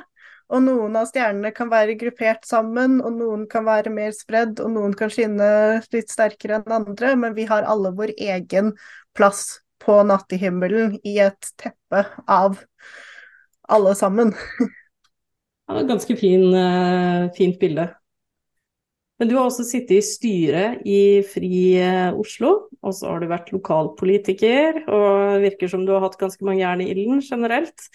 Og 0.53 0.61
noen 0.61 0.93
av 0.99 1.07
stjernene 1.09 1.49
kan 1.55 1.71
være 1.71 1.95
gruppert 1.97 2.45
sammen, 2.45 2.99
og 3.01 3.17
noen 3.17 3.47
kan 3.49 3.65
være 3.65 3.93
mer 3.93 4.13
spredd, 4.13 4.59
og 4.61 4.75
noen 4.75 4.93
kan 4.97 5.09
skinne 5.09 5.47
litt 5.93 6.13
sterkere 6.13 6.59
enn 6.59 6.75
andre, 6.75 7.15
men 7.17 7.33
vi 7.37 7.47
har 7.49 7.65
alle 7.65 7.95
vår 7.97 8.13
egen 8.13 8.75
plass 9.17 9.63
på 9.81 9.97
nattehimmelen 10.05 10.99
i 11.05 11.17
et 11.25 11.51
teppe 11.61 12.05
av 12.29 12.59
alle 13.65 13.95
sammen. 13.97 14.33
Ja, 15.65 15.81
ganske 15.81 16.13
fin, 16.19 16.51
uh, 16.53 17.31
fint 17.33 17.57
bilde. 17.57 17.87
Men 19.17 19.29
du 19.31 19.37
har 19.37 19.47
også 19.47 19.63
sittet 19.65 19.95
i 19.95 20.03
styret 20.03 20.81
i 20.85 21.23
Fri 21.25 21.79
eh, 21.79 22.17
Oslo, 22.19 22.67
og 22.83 22.95
så 22.97 23.13
har 23.13 23.23
du 23.23 23.29
vært 23.31 23.53
lokalpolitiker, 23.55 24.81
og 24.91 25.37
det 25.37 25.45
virker 25.45 25.71
som 25.71 25.85
du 25.87 25.93
har 25.95 26.03
hatt 26.03 26.17
ganske 26.19 26.43
mange 26.43 26.59
jern 26.59 26.83
i 26.83 26.89
ilden 26.91 27.23
generelt. 27.23 27.87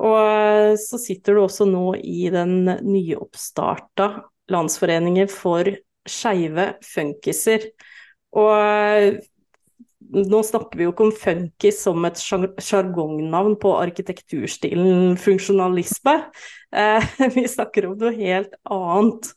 Og 0.00 0.16
eh, 0.18 0.74
så 0.80 0.98
sitter 0.98 1.36
du 1.36 1.44
også 1.44 1.66
nå 1.70 1.94
i 2.02 2.28
den 2.34 2.64
nyoppstarta 2.66 4.10
Landsforeningen 4.52 5.30
for 5.32 5.70
skeive 6.04 6.74
funkiser. 6.84 7.70
Og 8.36 8.50
eh, 8.58 9.20
nå 10.14 10.40
snakker 10.44 10.78
vi 10.78 10.86
jo 10.86 10.92
ikke 10.92 11.06
om 11.06 11.14
funkis 11.16 11.78
som 11.86 12.04
et 12.06 12.20
sjargongnavn 12.20 13.56
på 13.62 13.72
arkitekturstilen 13.78 15.16
funksjonalisme. 15.20 16.18
vi 17.36 17.46
snakker 17.48 17.88
om 17.88 17.96
noe 18.00 18.12
helt 18.18 18.58
annet. 18.66 19.32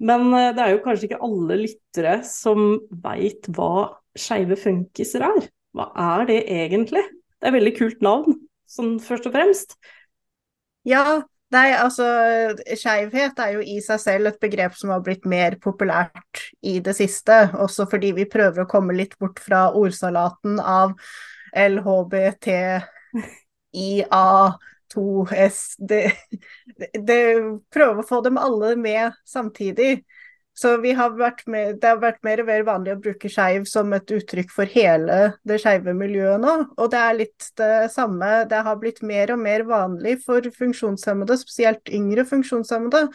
Men 0.00 0.32
eh, 0.34 0.52
det 0.56 0.64
er 0.64 0.74
jo 0.74 0.84
kanskje 0.84 1.10
ikke 1.10 1.24
alle 1.26 1.62
lyttere 1.64 2.20
som 2.26 2.78
veit 3.04 3.48
hva 3.56 3.90
skeive 4.18 4.56
funkiser 4.58 5.24
er. 5.26 5.50
Hva 5.76 5.90
er 6.16 6.26
det 6.30 6.40
egentlig? 6.50 7.04
Det 7.40 7.46
er 7.46 7.52
et 7.52 7.58
veldig 7.58 7.74
kult 7.76 8.00
navn, 8.04 8.38
sånn 8.70 8.98
først 9.02 9.26
og 9.28 9.34
fremst. 9.34 9.76
Ja, 10.86 11.22
nei, 11.52 11.68
altså 11.76 12.06
skeivhet 12.78 13.40
er 13.42 13.56
jo 13.58 13.64
i 13.64 13.80
seg 13.84 14.00
selv 14.02 14.30
et 14.30 14.40
begrep 14.42 14.78
som 14.78 14.92
har 14.94 15.02
blitt 15.04 15.26
mer 15.28 15.58
populært 15.62 16.44
i 16.62 16.78
det 16.84 16.94
siste. 16.98 17.50
Også 17.60 17.88
fordi 17.90 18.14
vi 18.16 18.28
prøver 18.30 18.64
å 18.64 18.70
komme 18.70 18.96
litt 18.96 19.18
bort 19.20 19.42
fra 19.42 19.68
ordsalaten 19.76 20.60
av 20.62 20.94
LHBTIA 21.56 22.86
to 24.90 25.26
S 25.30 25.76
det, 25.78 26.12
det, 27.06 27.20
Prøve 27.70 28.02
å 28.02 28.06
få 28.06 28.20
dem 28.26 28.38
alle 28.40 28.74
med 28.78 29.12
samtidig. 29.28 30.04
Så 30.60 30.74
har 30.76 31.14
med, 31.48 31.78
det 31.80 31.88
har 31.88 32.00
vært 32.02 32.18
mer 32.26 32.42
og 32.42 32.48
mer 32.50 32.64
vanlig 32.66 32.92
å 32.92 33.00
bruke 33.00 33.30
skeiv 33.32 33.64
som 33.64 33.92
et 33.96 34.10
uttrykk 34.12 34.50
for 34.52 34.68
hele 34.68 35.32
det 35.48 35.56
skeive 35.62 35.94
miljøet 35.96 36.42
nå. 36.42 36.56
Og 36.76 36.90
det 36.92 37.00
er 37.00 37.16
litt 37.16 37.46
det 37.56 37.88
samme. 37.94 38.44
Det 38.50 38.60
har 38.66 38.76
blitt 38.82 39.00
mer 39.00 39.32
og 39.32 39.40
mer 39.40 39.64
vanlig 39.64 40.18
for 40.26 40.44
funksjonshemmede, 40.58 41.38
spesielt 41.40 41.88
yngre 41.88 42.26
funksjonshemmede, 42.28 43.06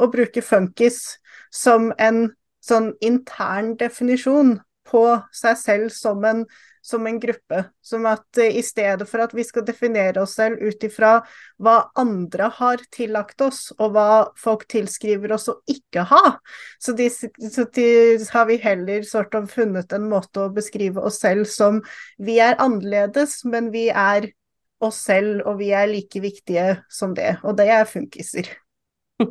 å 0.00 0.08
bruke 0.08 0.44
funkis 0.44 1.18
som 1.52 1.90
en 2.00 2.30
sånn 2.64 2.94
intern 3.04 3.74
definisjon 3.76 4.56
på 4.88 5.04
seg 5.36 5.60
selv 5.60 5.92
som 5.92 6.24
en 6.24 6.46
som 6.84 7.06
en 7.06 7.18
gruppe. 7.20 7.64
Som 7.80 8.06
at 8.06 8.38
uh, 8.38 8.44
i 8.44 8.62
stedet 8.62 9.06
for 9.08 9.24
at 9.24 9.34
vi 9.36 9.44
skal 9.46 9.64
definere 9.66 10.22
oss 10.22 10.36
selv 10.38 10.60
ut 10.60 10.84
ifra 10.84 11.16
hva 11.62 11.76
andre 12.00 12.50
har 12.58 12.84
tillagt 12.94 13.40
oss, 13.44 13.66
og 13.78 13.94
hva 13.96 14.08
folk 14.40 14.66
tilskriver 14.70 15.32
oss 15.36 15.48
å 15.52 15.56
ikke 15.70 16.04
ha, 16.10 16.22
så, 16.82 16.94
de, 16.96 17.08
så 17.10 17.66
de, 17.74 17.88
har 18.34 18.48
vi 18.50 18.60
heller 18.62 19.06
sort 19.08 19.34
of 19.38 19.48
funnet 19.54 19.94
en 19.96 20.08
måte 20.10 20.44
å 20.44 20.52
beskrive 20.52 21.00
oss 21.00 21.22
selv 21.24 21.48
som 21.48 21.80
vi 22.18 22.38
er 22.42 22.58
annerledes, 22.62 23.40
men 23.48 23.72
vi 23.74 23.88
er 23.88 24.28
oss 24.84 25.00
selv, 25.06 25.40
og 25.48 25.58
vi 25.62 25.70
er 25.72 25.88
like 25.88 26.20
viktige 26.20 26.68
som 26.92 27.14
det. 27.16 27.38
Og 27.44 27.56
det 27.56 27.70
er 27.72 27.88
funkiser. 27.88 28.50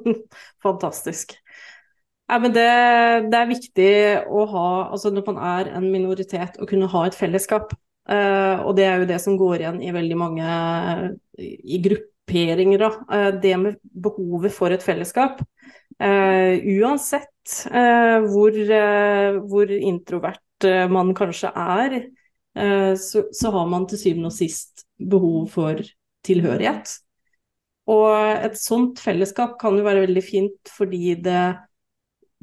Fantastisk. 0.65 1.35
Ja, 2.31 2.39
det, 2.39 2.53
det, 3.29 3.37
er 3.37 3.49
viktig 3.49 3.89
å 4.31 4.45
ha, 4.49 4.67
altså 4.95 5.11
når 5.11 5.25
man 5.27 5.39
er 5.43 5.73
en 5.77 5.89
minoritet, 5.91 6.55
å 6.57 6.67
kunne 6.69 6.87
ha 6.89 7.03
et 7.07 7.17
fellesskap. 7.17 7.73
Uh, 8.03 8.59
og 8.67 8.73
det 8.75 8.87
er 8.87 8.99
jo 8.99 9.07
det 9.07 9.19
som 9.23 9.37
går 9.39 9.61
igjen 9.61 9.79
i 9.83 9.91
veldig 9.95 10.17
mange 10.19 10.55
i 11.39 11.79
grupperinger. 11.83 12.87
Uh, 13.07 13.29
det 13.43 13.53
med 13.59 13.79
behovet 14.05 14.55
for 14.55 14.75
et 14.75 14.83
fellesskap. 14.83 15.43
Uh, 16.01 16.59
uansett 16.79 17.29
hvor, 17.43 18.55
hvor, 19.51 19.71
introvert 19.75 20.67
man 20.87 21.09
kanskje 21.11 21.49
er, 21.59 21.95
så, 22.95 23.25
så, 23.35 23.49
har 23.51 23.65
man 23.67 23.83
til 23.91 23.99
syvende 23.99 24.29
og 24.29 24.35
sist 24.37 24.85
behov 24.95 25.49
for 25.51 25.81
tilhørighet. 26.23 26.93
Og 27.91 28.07
et 28.47 28.55
sånt 28.55 29.01
fellesskap 29.03 29.57
kan 29.59 29.75
jo 29.75 29.83
være 29.83 30.05
veldig 30.05 30.23
fint 30.23 30.71
fordi 30.71 31.17
det 31.25 31.41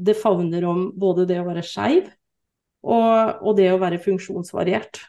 det 0.01 0.17
favner 0.17 0.65
om 0.65 0.87
både 0.97 1.27
det 1.29 1.41
å 1.41 1.47
være 1.49 1.65
skeiv 1.67 2.09
og, 2.81 3.43
og, 3.43 3.53
det 3.59 3.69
å 3.73 3.81
være 3.81 4.01
funksjonsvariert. 4.01 5.03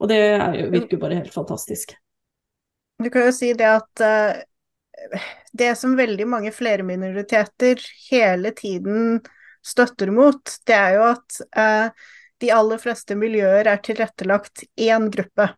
Og 0.00 0.08
det 0.10 0.20
jo, 0.60 0.68
virker 0.72 1.00
bare 1.02 1.18
helt 1.18 1.34
fantastisk. 1.34 1.96
Du 3.00 3.08
kan 3.10 3.26
jo 3.28 3.34
si 3.34 3.50
det 3.56 3.66
at 3.66 4.04
uh, 4.04 4.38
det 5.56 5.74
som 5.80 5.98
veldig 5.98 6.28
mange 6.30 6.54
flere 6.54 6.86
minoriteter 6.86 7.82
hele 8.10 8.54
tiden 8.56 9.18
støtter 9.66 10.12
mot, 10.14 10.40
det 10.68 10.76
er 10.76 10.96
jo 10.96 11.06
at 11.10 11.40
uh, 11.58 12.10
de 12.40 12.52
aller 12.54 12.80
fleste 12.80 13.16
miljøer 13.18 13.68
er 13.68 13.82
tilrettelagt 13.84 14.64
én 14.80 15.10
gruppe. 15.12 15.50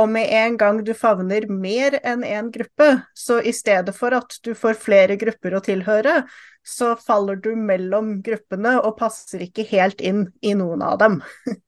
Og 0.00 0.08
med 0.08 0.28
en 0.32 0.56
gang 0.56 0.80
du 0.84 0.94
favner 0.96 1.44
mer 1.52 1.98
enn 2.00 2.24
én 2.24 2.48
gruppe, 2.52 2.94
så 3.12 3.38
i 3.44 3.52
stedet 3.52 3.92
for 3.96 4.16
at 4.16 4.38
du 4.44 4.54
får 4.56 4.78
flere 4.80 5.18
grupper 5.20 5.56
å 5.56 5.64
tilhøre, 5.64 6.22
så 6.62 6.94
faller 6.96 7.36
du 7.42 7.52
mellom 7.58 8.20
gruppene 8.22 8.76
og 8.80 8.96
passer 9.00 9.42
ikke 9.46 9.66
helt 9.72 10.00
inn 10.00 10.26
i 10.40 10.54
noen 10.58 10.82
av 10.86 10.98
dem. 11.02 11.20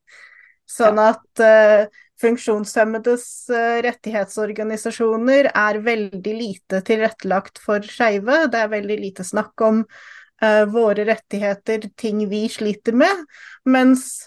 sånn 0.65 0.99
at 1.01 1.43
uh, 1.43 1.85
funksjonshemmedes 2.21 3.25
uh, 3.53 3.79
rettighetsorganisasjoner 3.85 5.51
er 5.51 5.81
veldig 5.85 6.35
lite 6.39 6.81
tilrettelagt 6.87 7.61
for 7.61 7.85
skeive. 7.85 8.45
Det 8.51 8.61
er 8.63 8.71
veldig 8.73 8.99
lite 9.01 9.25
snakk 9.27 9.65
om 9.67 9.83
uh, 9.85 10.63
våre 10.71 11.05
rettigheter, 11.11 11.89
ting 11.99 12.25
vi 12.31 12.45
sliter 12.51 12.97
med. 12.97 13.25
Mens 13.67 14.25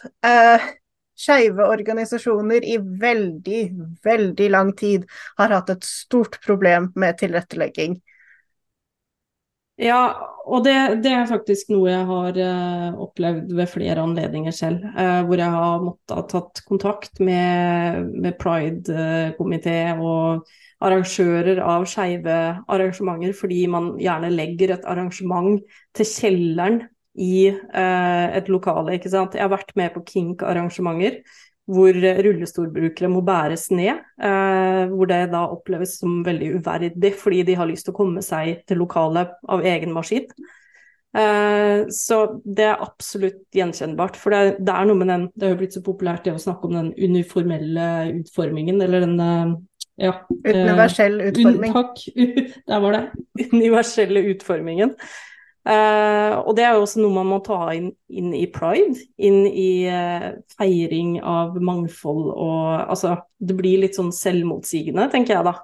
skeive 1.19 1.65
organisasjoner 1.67 2.63
i 2.63 2.77
veldig, 2.79 3.63
veldig 4.07 4.51
lang 4.55 4.71
tid 4.79 5.09
har 5.41 5.57
hatt 5.57 5.73
et 5.75 5.87
stort 5.87 6.39
problem 6.45 6.93
med 6.95 7.19
tilrettelegging. 7.19 7.99
Ja, 9.79 9.99
og 10.49 10.65
det, 10.67 10.75
det, 11.05 11.11
er 11.15 11.29
faktisk 11.31 11.69
noe 11.71 11.91
jeg 11.93 12.07
har 12.09 12.39
uh, 12.41 12.97
opplevd 13.05 13.53
ved 13.55 13.71
flere 13.71 14.03
anledninger 14.03 14.55
selv. 14.55 14.83
Uh, 14.97 15.23
hvor 15.29 15.39
jeg 15.39 15.55
har 15.55 15.85
måttet 15.85 16.15
ha 16.17 16.25
tatt 16.33 16.63
kontakt 16.67 17.21
med, 17.23 18.09
med 18.11 18.35
pride-komité 18.41 19.79
og 20.03 20.49
arrangører 20.83 21.63
av 21.63 21.87
skeive 21.91 22.39
arrangementer, 22.67 23.35
fordi 23.39 23.65
man 23.71 23.93
gjerne 24.03 24.33
legger 24.35 24.75
et 24.75 24.89
arrangement 24.91 25.63
til 25.95 26.11
kjelleren 26.11 26.83
i 27.19 27.51
uh, 27.53 28.27
et 28.35 28.51
lokale. 28.51 28.97
ikke 28.99 29.15
sant? 29.15 29.39
Jeg 29.39 29.47
har 29.47 29.55
vært 29.55 29.77
med 29.79 29.95
på 29.95 30.03
kink-arrangementer 30.11 31.23
hvor 31.69 31.97
rullestolbrukere 32.25 33.11
må 33.13 33.21
bæres 33.27 33.69
ned. 33.75 34.01
Eh, 34.25 34.85
hvor 34.93 35.11
det 35.11 35.27
da 35.35 35.45
oppleves 35.53 35.99
som 36.01 36.23
veldig 36.27 36.55
uverdig, 36.59 37.13
fordi 37.21 37.43
de 37.51 37.59
har 37.61 37.69
lyst 37.69 37.89
til 37.89 37.95
å 37.95 37.99
komme 37.99 38.25
seg 38.25 38.63
til 38.69 38.81
lokalet 38.81 39.37
av 39.53 39.67
egen 39.67 39.93
maskin. 39.97 40.25
Eh, 41.17 41.89
så 41.95 42.19
det 42.45 42.67
er 42.69 42.85
absolutt 42.85 43.45
gjenkjennbart. 43.57 44.17
For 44.21 44.35
det, 44.35 44.59
det, 44.65 44.75
er 44.75 44.89
noe 44.89 44.99
med 44.99 45.09
den 45.13 45.29
Det 45.35 45.47
har 45.47 45.55
jo 45.55 45.61
blitt 45.63 45.77
så 45.77 45.85
populært 45.85 46.29
det 46.29 46.37
å 46.37 46.43
snakke 46.43 46.69
om 46.69 46.77
den 46.77 46.91
uniformelle 46.97 47.89
utformingen, 48.21 48.81
eller 48.85 49.05
den 49.05 49.17
eh, 49.25 49.55
ja, 50.09 50.15
Universell 50.47 51.21
utforming. 51.31 51.73
Un, 51.73 51.79
takk, 51.79 52.05
der 52.71 52.85
var 52.85 52.97
det. 52.97 53.49
Universelle 53.53 54.25
utformingen. 54.33 54.95
Uh, 55.69 56.41
og 56.49 56.55
det 56.57 56.65
er 56.65 56.77
jo 56.77 56.85
også 56.87 57.03
noe 57.03 57.13
man 57.13 57.29
må 57.29 57.39
ta 57.45 57.59
inn, 57.77 57.91
inn 58.09 58.31
i 58.33 58.47
pride, 58.49 59.03
inn 59.21 59.43
i 59.47 59.85
uh, 59.93 60.31
feiring 60.57 61.19
av 61.21 61.59
mangfold 61.61 62.31
og 62.33 62.87
Altså, 62.89 63.19
det 63.37 63.57
blir 63.59 63.83
litt 63.83 63.99
sånn 63.99 64.09
selvmotsigende, 64.15 65.11
tenker 65.13 65.37
jeg 65.37 65.49
da. 65.51 65.55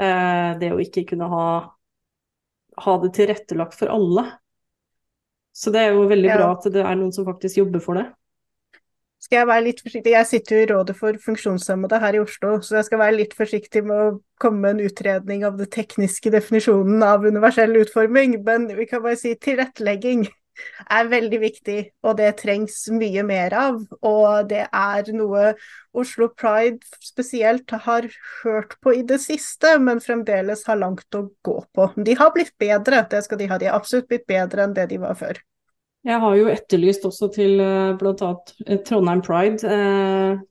Uh, 0.00 0.50
det 0.58 0.72
å 0.74 0.80
ikke 0.82 1.04
kunne 1.12 1.28
ha, 1.30 1.46
ha 2.82 2.96
det 3.04 3.12
tilrettelagt 3.14 3.78
for 3.78 3.94
alle. 3.94 4.26
Så 5.54 5.70
det 5.70 5.84
er 5.84 5.94
jo 5.94 6.08
veldig 6.10 6.32
ja. 6.32 6.40
bra 6.40 6.50
at 6.56 6.66
det 6.74 6.82
er 6.82 6.98
noen 6.98 7.14
som 7.14 7.28
faktisk 7.28 7.62
jobber 7.62 7.84
for 7.84 8.00
det 8.00 8.08
skal 9.24 9.40
jeg 9.40 9.48
være 9.48 9.64
litt 9.64 9.80
forsiktig. 9.80 10.12
Jeg 10.12 10.28
sitter 10.28 10.54
jo 10.54 10.62
i 10.62 10.68
Rådet 10.70 10.96
for 10.98 11.18
funksjonshemmede 11.24 12.00
her 12.02 12.18
i 12.18 12.22
Oslo, 12.22 12.58
så 12.60 12.78
jeg 12.78 12.88
skal 12.90 13.00
være 13.00 13.18
litt 13.22 13.34
forsiktig 13.38 13.84
med 13.88 13.96
å 13.96 14.14
komme 14.42 14.60
med 14.64 14.76
en 14.76 14.90
utredning 14.90 15.44
av 15.48 15.56
den 15.60 15.70
tekniske 15.72 16.32
definisjonen 16.34 17.02
av 17.06 17.24
universell 17.24 17.72
utforming. 17.80 18.36
Men 18.44 18.68
vi 18.76 18.88
kan 18.90 19.04
bare 19.04 19.20
si 19.20 19.34
tilrettelegging. 19.40 20.26
er 20.90 21.08
veldig 21.10 21.40
viktig, 21.42 21.78
og 22.06 22.18
det 22.20 22.28
trengs 22.42 22.76
mye 22.94 23.24
mer 23.26 23.56
av. 23.58 23.80
Og 24.06 24.50
det 24.50 24.66
er 24.68 25.10
noe 25.16 25.54
Oslo 25.96 26.28
Pride 26.30 26.84
spesielt 27.02 27.74
har 27.86 28.06
hørt 28.42 28.76
på 28.84 28.94
i 28.94 29.02
det 29.08 29.20
siste, 29.24 29.76
men 29.80 30.04
fremdeles 30.04 30.66
har 30.68 30.78
langt 30.82 31.18
å 31.18 31.26
gå 31.46 31.56
på. 31.74 31.88
De 31.96 32.18
har 32.20 32.30
blitt 32.36 32.54
bedre, 32.60 33.02
det 33.10 33.24
skal 33.26 33.40
de 33.40 33.50
ha. 33.50 33.58
De 33.58 33.70
har 33.70 33.80
absolutt 33.80 34.10
blitt 34.10 34.28
bedre 34.30 34.66
enn 34.66 34.76
det 34.76 34.88
de 34.92 35.00
var 35.02 35.18
før. 35.18 35.42
Jeg 36.04 36.20
har 36.20 36.34
jo 36.36 36.50
etterlyst 36.52 37.06
også 37.08 37.30
til 37.32 37.60
eh, 37.64 37.94
bl.a. 38.00 38.32
Eh, 38.66 38.80
Trondheim 38.84 39.22
Pride 39.24 39.64
eh, 39.64 40.42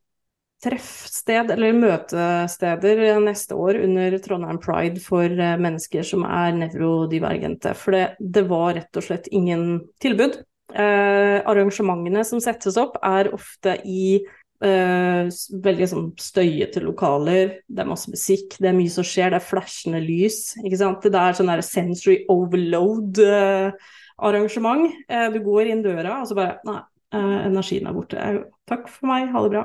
treffsted 0.63 1.51
eller 1.53 1.75
møtesteder 1.77 3.19
neste 3.21 3.57
år 3.59 3.81
under 3.83 4.17
Trondheim 4.23 4.57
Pride 4.63 5.01
for 5.03 5.27
eh, 5.29 5.59
mennesker 5.61 6.05
som 6.07 6.25
er 6.25 6.55
nevrodivergente. 6.57 7.75
For 7.77 7.93
det, 7.93 8.05
det 8.17 8.47
var 8.49 8.73
rett 8.79 8.99
og 9.01 9.05
slett 9.05 9.29
ingen 9.29 9.83
tilbud. 10.01 10.41
Eh, 10.73 11.37
arrangementene 11.45 12.23
som 12.25 12.41
settes 12.41 12.79
opp 12.81 12.97
er 13.05 13.29
ofte 13.35 13.75
i 13.85 14.23
eh, 14.63 15.29
veldig 15.67 15.89
sånn 15.91 16.13
støyete 16.17 16.81
lokaler. 16.81 17.59
Det 17.69 17.83
er 17.83 17.93
masse 17.93 18.09
musikk, 18.09 18.57
det 18.57 18.71
er 18.71 18.79
mye 18.79 18.93
som 18.93 19.05
skjer, 19.05 19.35
det 19.35 19.43
er 19.43 19.51
flashende 19.51 20.01
lys. 20.01 20.55
Det 20.63 20.73
er 20.79 21.37
sånn 21.37 21.51
der 21.53 21.67
sensory 21.67 22.23
overload. 22.31 23.21
Eh, 23.21 24.01
arrangement. 24.17 24.89
Eh, 25.09 25.29
du 25.33 25.39
går 25.43 25.71
inn 25.71 25.83
døra, 25.85 26.19
og 26.21 26.29
så 26.29 26.37
bare 26.37 26.57
Nei, 26.67 26.79
eh, 27.15 27.37
energien 27.49 27.87
er 27.89 27.95
borte. 27.95 28.33
Takk 28.69 28.89
for 28.91 29.11
meg, 29.11 29.31
ha 29.33 29.45
det 29.45 29.53
bra. 29.53 29.63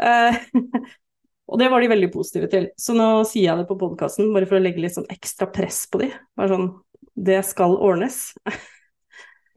Eh, 0.00 0.40
og 1.50 1.62
det 1.62 1.70
var 1.72 1.82
de 1.82 1.92
veldig 1.92 2.10
positive 2.14 2.50
til. 2.52 2.68
Så 2.80 2.96
nå 2.96 3.12
sier 3.28 3.50
jeg 3.50 3.62
det 3.62 3.70
på 3.70 3.78
podkasten 3.80 4.32
bare 4.34 4.48
for 4.50 4.60
å 4.60 4.64
legge 4.64 4.82
litt 4.82 4.96
sånn 4.98 5.10
ekstra 5.12 5.50
press 5.52 5.84
på 5.90 6.04
de. 6.04 6.12
Bare 6.38 6.54
sånn 6.54 6.70
Det 7.20 7.40
skal 7.44 7.74
ordnes. 7.76 8.30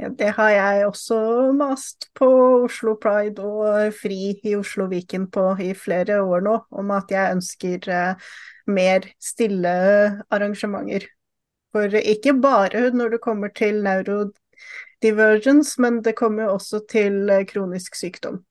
Ja, 0.02 0.10
det 0.10 0.32
har 0.36 0.50
jeg 0.50 0.88
også 0.88 1.18
mast 1.54 2.08
på 2.18 2.26
Oslo 2.66 2.96
Pride 2.98 3.44
og 3.46 3.94
Fri 3.94 4.34
i 4.42 4.56
Oslo 4.58 4.88
Viken 4.90 5.28
på 5.32 5.44
i 5.62 5.70
flere 5.78 6.18
år 6.26 6.42
nå, 6.44 6.56
om 6.74 6.94
at 6.96 7.14
jeg 7.14 7.36
ønsker 7.36 7.90
eh, 7.94 8.32
mer 8.74 9.06
stille 9.22 9.74
arrangementer. 10.34 11.06
For 11.74 11.96
ikke 11.98 12.36
bare 12.42 12.90
når 12.94 13.16
det 13.16 13.22
kommer 13.24 13.50
til 13.58 13.82
neurodivergence, 13.86 15.82
men 15.82 16.02
det 16.06 16.16
kommer 16.16 16.52
også 16.54 16.84
til 16.90 17.30
eh, 17.34 17.46
kronisk 17.50 17.96
sykdom, 17.98 18.44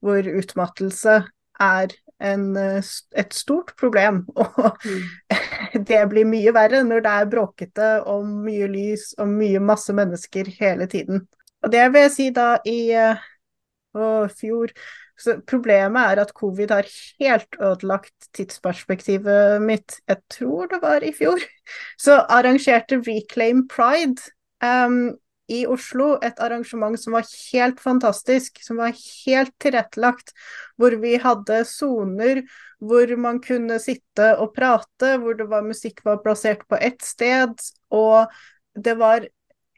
hvor 0.00 0.22
utmattelse 0.22 1.22
er 1.60 1.94
en, 2.22 2.44
eh, 2.56 2.84
et 3.18 3.34
stort 3.34 3.74
problem. 3.80 4.24
Og 4.36 4.78
mm. 4.84 5.82
det 5.90 6.04
blir 6.12 6.28
mye 6.28 6.54
verre 6.54 6.84
når 6.86 7.02
det 7.02 7.16
er 7.16 7.32
bråkete 7.34 7.90
og 8.06 8.30
mye 8.46 8.70
lys 8.70 9.10
og 9.18 9.28
mye 9.32 9.58
masse 9.58 9.94
mennesker 9.94 10.52
hele 10.60 10.86
tiden. 10.86 11.26
Og 11.62 11.72
det 11.74 11.88
vil 11.92 12.06
jeg 12.06 12.14
si 12.14 12.30
da 12.30 12.52
i 12.62 12.80
å, 12.94 14.28
fjor 14.30 14.70
så 15.18 15.38
Problemet 15.50 16.12
er 16.12 16.22
at 16.22 16.34
covid 16.36 16.70
har 16.70 16.88
helt 17.20 17.58
ødelagt 17.58 18.28
tidsperspektivet 18.36 19.62
mitt. 19.62 19.98
Jeg 20.08 20.22
tror 20.30 20.70
det 20.70 20.78
var 20.82 21.02
i 21.02 21.12
fjor. 21.16 21.42
Så 22.04 22.20
arrangerte 22.30 23.00
Reclaim 23.02 23.66
Pride 23.68 24.30
um, 24.62 25.16
i 25.50 25.64
Oslo 25.66 26.12
et 26.22 26.38
arrangement 26.44 26.98
som 27.00 27.16
var 27.16 27.26
helt 27.26 27.80
fantastisk, 27.80 28.60
som 28.62 28.78
var 28.78 28.94
helt 28.94 29.54
tilrettelagt. 29.58 30.30
Hvor 30.78 30.94
vi 31.02 31.16
hadde 31.18 31.64
soner 31.66 32.44
hvor 32.78 33.10
man 33.18 33.40
kunne 33.42 33.80
sitte 33.82 34.30
og 34.38 34.52
prate, 34.54 35.16
hvor 35.18 35.34
det 35.38 35.48
var 35.50 35.66
musikk 35.66 36.04
var 36.06 36.22
plassert 36.22 36.62
på 36.70 36.78
ett 36.78 37.02
sted. 37.02 37.58
Og 37.90 38.30
det 38.78 38.94
var 39.00 39.26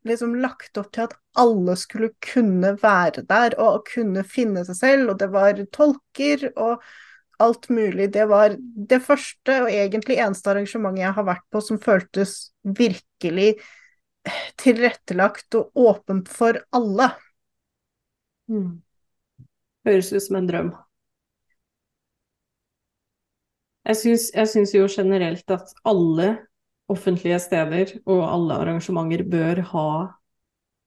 liksom 0.05 0.37
lagt 0.43 0.77
opp 0.81 0.93
til 0.93 1.09
at 1.09 1.17
alle 1.39 1.77
skulle 1.79 2.11
kunne 2.25 2.75
være 2.83 3.23
der 3.29 3.55
og 3.63 3.87
kunne 3.93 4.25
finne 4.27 4.65
seg 4.67 4.79
selv. 4.79 5.13
Og 5.13 5.21
det 5.21 5.31
var 5.33 5.61
tolker 5.75 6.49
og 6.57 6.83
alt 7.41 7.71
mulig. 7.73 8.11
Det 8.13 8.27
var 8.29 8.57
det 8.59 9.01
første 9.05 9.63
og 9.65 9.71
egentlig 9.73 10.19
eneste 10.21 10.53
arrangementet 10.53 11.05
jeg 11.07 11.17
har 11.17 11.29
vært 11.29 11.47
på 11.53 11.63
som 11.65 11.81
føltes 11.83 12.37
virkelig 12.65 13.55
tilrettelagt 14.61 15.57
og 15.57 15.71
åpent 15.89 16.29
for 16.29 16.61
alle. 16.77 17.11
Mm. 18.51 18.81
Høres 19.87 20.13
ut 20.13 20.23
som 20.27 20.41
en 20.41 20.49
drøm. 20.51 20.71
Jeg 23.89 24.49
syns 24.53 24.75
jo 24.77 24.85
generelt 24.93 25.49
at 25.51 25.73
alle 25.89 26.35
offentlige 26.91 27.39
steder 27.41 27.95
og 28.05 28.21
alle 28.27 28.59
arrangementer 28.61 29.25
bør 29.31 29.63
ha 29.71 29.87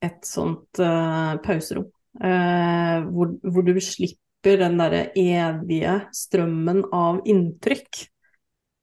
et 0.04 0.28
sånt 0.28 0.80
uh, 0.82 1.36
pauserom. 1.44 1.88
Uh, 2.20 3.06
hvor, 3.10 3.32
hvor, 3.42 3.64
du 3.66 3.80
slipper 3.82 4.60
den 4.60 4.76
derre 4.78 5.08
evige 5.18 5.96
strømmen 6.14 6.84
av 6.94 7.22
inntrykk. 7.28 8.04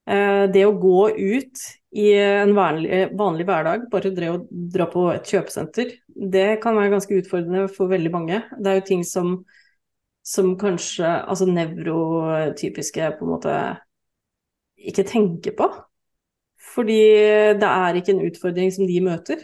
Uh, 0.10 0.50
det 0.52 0.66
å 0.68 0.76
gå 0.82 1.06
ut 1.16 1.66
i 1.92 2.08
en 2.16 2.54
vanlig, 2.56 3.04
vanlig 3.20 3.46
hverdag, 3.48 3.86
bare 3.92 4.14
det 4.16 4.32
å 4.32 4.42
dra 4.50 4.88
på 4.92 5.06
et 5.12 5.28
kjøpesenter, 5.28 5.92
det 6.08 6.48
kan 6.64 6.78
være 6.78 6.94
ganske 6.96 7.20
utfordrende 7.20 7.68
for 7.72 7.92
veldig 7.92 8.12
mange. 8.14 8.42
Det 8.58 8.72
er 8.72 8.80
jo 8.80 8.88
ting 8.88 9.06
som, 9.08 9.38
som 10.24 10.54
kanskje 10.60 11.08
altså 11.22 11.48
nevrotypiske 11.52 13.14
på 13.18 13.28
en 13.28 13.34
måte 13.34 13.56
ikke 14.82 15.08
tenker 15.08 15.56
på. 15.58 15.68
Fordi 16.72 17.02
det 17.60 17.68
er 17.68 17.98
ikke 17.98 18.16
en 18.16 18.26
utfordring 18.30 18.72
som 18.74 18.88
de 18.88 19.00
møter. 19.04 19.42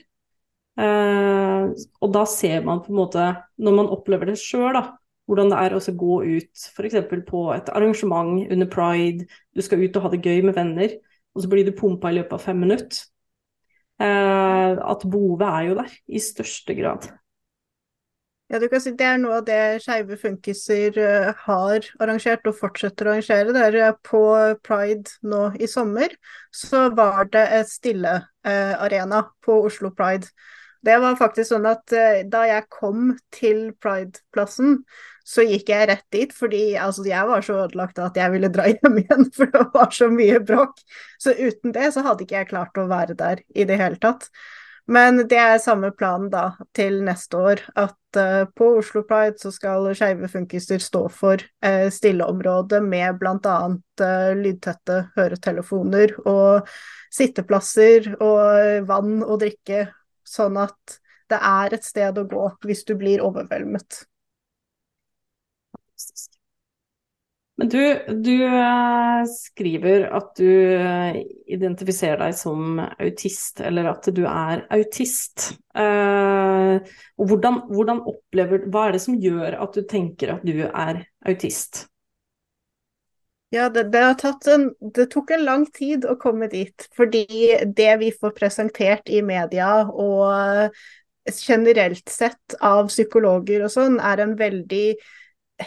Eh, 0.78 1.74
og 2.02 2.14
da 2.14 2.24
ser 2.30 2.64
man 2.66 2.84
på 2.86 2.94
en 2.94 3.02
måte, 3.02 3.28
når 3.58 3.78
man 3.82 3.92
opplever 3.94 4.30
det 4.30 4.38
sjøl, 4.42 4.78
hvordan 5.28 5.52
det 5.52 5.60
er 5.60 5.76
å 5.76 5.82
gå 6.00 6.22
ut 6.24 6.68
f.eks. 6.72 7.02
på 7.28 7.44
et 7.56 7.70
arrangement 7.76 8.46
under 8.46 8.70
pride, 8.72 9.28
du 9.52 9.62
skal 9.66 9.82
ut 9.84 9.98
og 10.00 10.06
ha 10.06 10.14
det 10.14 10.24
gøy 10.24 10.46
med 10.46 10.56
venner 10.56 10.96
og 11.38 11.44
så 11.44 11.52
blir 11.52 11.68
du 11.68 11.76
pumpa 11.78 12.10
i 12.10 12.18
løpet 12.18 12.34
av 12.34 12.42
fem 12.42 12.58
minutter. 12.66 13.06
Eh, 14.02 14.74
at 14.74 15.06
behovet 15.06 15.48
er 15.48 15.70
jo 15.70 15.78
der, 15.78 15.96
i 16.10 16.22
største 16.22 16.74
grad. 16.78 17.12
Ja, 18.48 18.62
du 18.64 18.70
kan 18.72 18.80
si 18.80 18.94
Det 18.96 19.04
er 19.04 19.18
noe 19.20 19.42
av 19.42 19.46
det 19.46 19.82
Skeive 19.84 20.16
funkiser 20.16 20.96
uh, 20.96 21.34
har 21.44 21.88
arrangert 22.00 22.46
og 22.48 22.56
fortsetter 22.56 23.10
å 23.10 23.12
arrangere. 23.12 23.52
Det 23.54 23.82
er 23.84 23.98
På 24.08 24.22
Pride 24.64 25.18
nå 25.28 25.50
i 25.60 25.68
sommer 25.68 26.16
så 26.56 26.88
var 26.96 27.28
det 27.34 27.44
et 27.60 27.70
stillearena 27.70 29.20
eh, 29.20 29.34
på 29.44 29.60
Oslo 29.68 29.92
Pride. 29.92 30.32
Det 30.88 30.96
var 31.04 31.20
faktisk 31.20 31.52
sånn 31.52 31.68
at 31.68 31.92
da 32.32 32.46
jeg 32.48 32.68
kom 32.72 33.10
til 33.36 33.74
Pride-plassen, 33.84 34.78
så 35.28 35.44
gikk 35.44 35.72
jeg 35.74 35.90
rett 35.90 36.06
dit, 36.14 36.32
fordi 36.32 36.62
altså, 36.80 37.04
jeg 37.08 37.28
var 37.28 37.44
så 37.44 37.58
ødelagt 37.66 38.00
at 38.00 38.16
jeg 38.16 38.32
ville 38.32 38.52
dra 38.54 38.70
hjem 38.72 39.02
igjen, 39.02 39.28
for 39.36 39.52
det 39.52 39.66
var 39.74 39.92
så 39.96 40.08
mye 40.12 40.40
bråk. 40.40 40.80
Så 41.20 41.36
uten 41.36 41.76
det 41.76 41.92
så 41.96 42.06
hadde 42.06 42.24
ikke 42.24 42.40
jeg 42.40 42.52
klart 42.54 42.80
å 42.80 42.88
være 42.88 43.18
der 43.20 43.44
i 43.52 43.68
det 43.68 43.80
hele 43.82 44.00
tatt. 44.00 44.30
Men 44.88 45.26
det 45.28 45.36
er 45.36 45.58
samme 45.60 45.90
plan 45.92 46.30
da 46.32 46.54
til 46.76 47.02
neste 47.04 47.40
år, 47.50 47.62
at 47.76 48.20
uh, 48.20 48.46
på 48.56 48.70
Oslo 48.80 49.04
Pride 49.08 49.36
så 49.42 49.52
skal 49.52 49.90
Skeive 49.92 50.30
funkister 50.32 50.80
stå 50.80 51.04
for 51.12 51.44
uh, 51.44 51.90
stilleområdet 51.92 52.80
med 52.86 53.20
bl.a. 53.20 53.58
Uh, 54.00 54.32
lydtette 54.40 55.02
høretelefoner 55.18 56.16
og 56.24 56.72
sitteplasser 57.12 58.14
og 58.24 58.88
vann 58.88 59.20
og 59.26 59.42
drikke, 59.44 59.90
sånn 60.28 60.60
at 60.62 61.00
det 61.32 61.40
er 61.44 61.76
et 61.76 61.88
sted 61.88 62.20
å 62.20 62.28
gå 62.28 62.46
hvis 62.68 62.86
du 62.88 62.94
blir 63.00 63.24
overveldet. 63.26 64.04
Men 67.58 67.72
du, 67.74 67.80
du 68.22 68.34
uh, 68.46 69.24
skriver 69.26 70.06
at 70.14 70.30
du 70.38 70.46
uh, 70.78 71.18
identifiserer 71.50 72.22
deg 72.22 72.36
som 72.38 72.78
autist, 72.78 73.64
eller 73.66 73.90
at 73.90 74.10
du 74.14 74.22
er 74.30 74.62
autist. 74.78 75.56
Uh, 75.74 76.78
og 77.18 77.32
hvordan, 77.32 77.64
hvordan, 77.72 78.04
opplever 78.14 78.68
Hva 78.70 78.88
er 78.88 78.98
det 78.98 79.02
som 79.08 79.18
gjør 79.22 79.58
at 79.58 79.74
du 79.74 79.88
tenker 79.90 80.36
at 80.36 80.46
du 80.46 80.68
er 80.68 81.02
autist? 81.26 81.88
Ja, 83.50 83.70
det, 83.70 83.84
det, 83.84 84.00
en, 84.52 84.74
det, 84.94 85.06
tok 85.14 85.32
en 85.32 85.44
lang 85.48 85.66
tid 85.72 86.06
å 86.06 86.18
komme 86.20 86.50
dit. 86.52 86.88
Fordi 86.98 87.26
det 87.76 87.92
vi 88.02 88.12
får 88.12 88.36
presentert 88.36 89.08
i 89.10 89.22
media 89.24 89.86
og 89.88 90.74
generelt 91.28 92.10
sett 92.10 92.58
av 92.64 92.90
psykologer 92.92 93.64
og 93.64 93.72
sånn, 93.72 94.00
er 94.04 94.24
en 94.24 94.36
veldig 94.40 94.98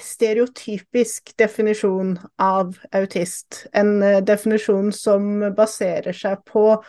stereotypisk 0.01 1.33
definisjon 1.41 2.15
av 2.41 2.77
autist. 2.95 3.65
En 3.73 4.03
eh, 4.03 4.21
definisjon 4.23 4.93
som 4.95 5.31
baserer 5.57 6.15
seg 6.17 6.45
på 6.47 6.83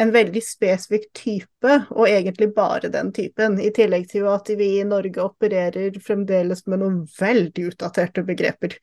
en 0.00 0.10
veldig 0.10 0.42
spesifikk 0.42 1.10
type, 1.14 1.74
og 1.90 2.08
egentlig 2.08 2.48
bare 2.56 2.90
den 2.90 3.12
typen. 3.14 3.60
I 3.60 3.70
tillegg 3.74 4.08
til 4.10 4.26
at 4.30 4.50
vi 4.58 4.78
i 4.80 4.86
Norge 4.88 5.22
opererer 5.22 5.98
fremdeles 6.02 6.64
med 6.66 6.82
noen 6.82 7.02
veldig 7.18 7.68
utdaterte 7.70 8.24
begreper. 8.26 8.78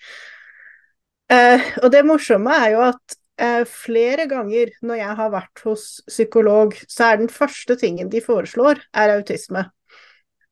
Eh, 1.29 1.73
og 1.83 1.91
det 1.93 2.05
morsomme 2.07 2.53
er 2.57 2.71
jo 2.73 2.85
at 2.87 3.17
eh, 3.41 3.65
flere 3.69 4.25
ganger 4.29 4.71
når 4.81 5.01
jeg 5.01 5.17
har 5.19 5.33
vært 5.33 5.65
hos 5.65 5.83
psykolog, 6.09 6.73
så 6.89 7.11
er 7.11 7.21
den 7.21 7.33
første 7.33 7.77
tingen 7.79 8.09
de 8.09 8.23
foreslår, 8.23 8.81
er 8.93 9.17
autisme. 9.17 9.67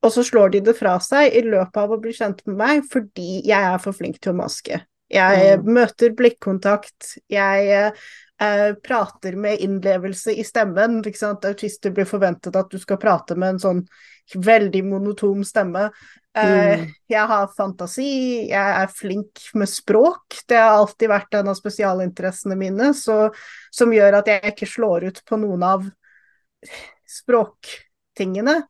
Og 0.05 0.13
så 0.13 0.23
slår 0.23 0.53
de 0.53 0.61
det 0.67 0.77
fra 0.77 0.99
seg 1.01 1.33
i 1.33 1.41
løpet 1.45 1.81
av 1.81 1.93
å 1.93 1.99
bli 2.01 2.13
kjent 2.13 2.43
med 2.45 2.59
meg 2.59 2.85
fordi 2.91 3.41
jeg 3.47 3.57
er 3.57 3.81
for 3.81 3.97
flink 3.97 4.21
til 4.21 4.35
å 4.35 4.39
maske. 4.43 4.83
Jeg 5.09 5.57
mm. 5.57 5.69
møter 5.71 6.13
blikkontakt, 6.19 7.13
jeg 7.31 7.69
eh, 7.73 8.71
prater 8.83 9.37
med 9.39 9.63
innlevelse 9.63 10.35
i 10.35 10.45
stemmen. 10.45 10.99
Autister 11.01 11.95
blir 11.95 12.07
forventet 12.09 12.59
at 12.59 12.69
du 12.69 12.77
skal 12.81 12.99
prate 13.01 13.37
med 13.39 13.55
en 13.55 13.63
sånn 13.63 13.81
veldig 14.35 14.83
monotom 14.87 15.43
stemme. 15.47 15.87
Eh, 16.37 16.79
mm. 16.79 16.87
Jeg 17.09 17.29
har 17.31 17.53
fantasi, 17.57 18.09
jeg 18.49 18.73
er 18.81 18.91
flink 18.93 19.45
med 19.57 19.69
språk. 19.71 20.41
Det 20.49 20.59
har 20.59 20.77
alltid 20.81 21.11
vært 21.11 21.39
en 21.39 21.51
av 21.53 21.57
spesialinteressene 21.59 22.57
mine, 22.59 22.91
så, 22.97 23.27
som 23.73 23.93
gjør 23.95 24.19
at 24.19 24.31
jeg 24.31 24.53
ikke 24.53 24.69
slår 24.69 25.07
ut 25.11 25.23
på 25.27 25.39
noen 25.41 25.65
av 25.65 25.87
språktingene. 27.07 28.61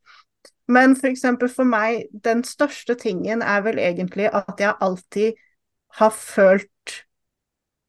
Men 0.67 0.97
for 0.99 1.09
eksempel 1.09 1.49
for 1.51 1.67
meg, 1.67 2.07
den 2.11 2.43
største 2.47 2.97
tingen 2.99 3.41
er 3.41 3.63
vel 3.65 3.79
egentlig 3.79 4.27
at 4.35 4.59
jeg 4.59 4.75
alltid 4.83 5.37
har 5.97 6.11
følt 6.11 6.97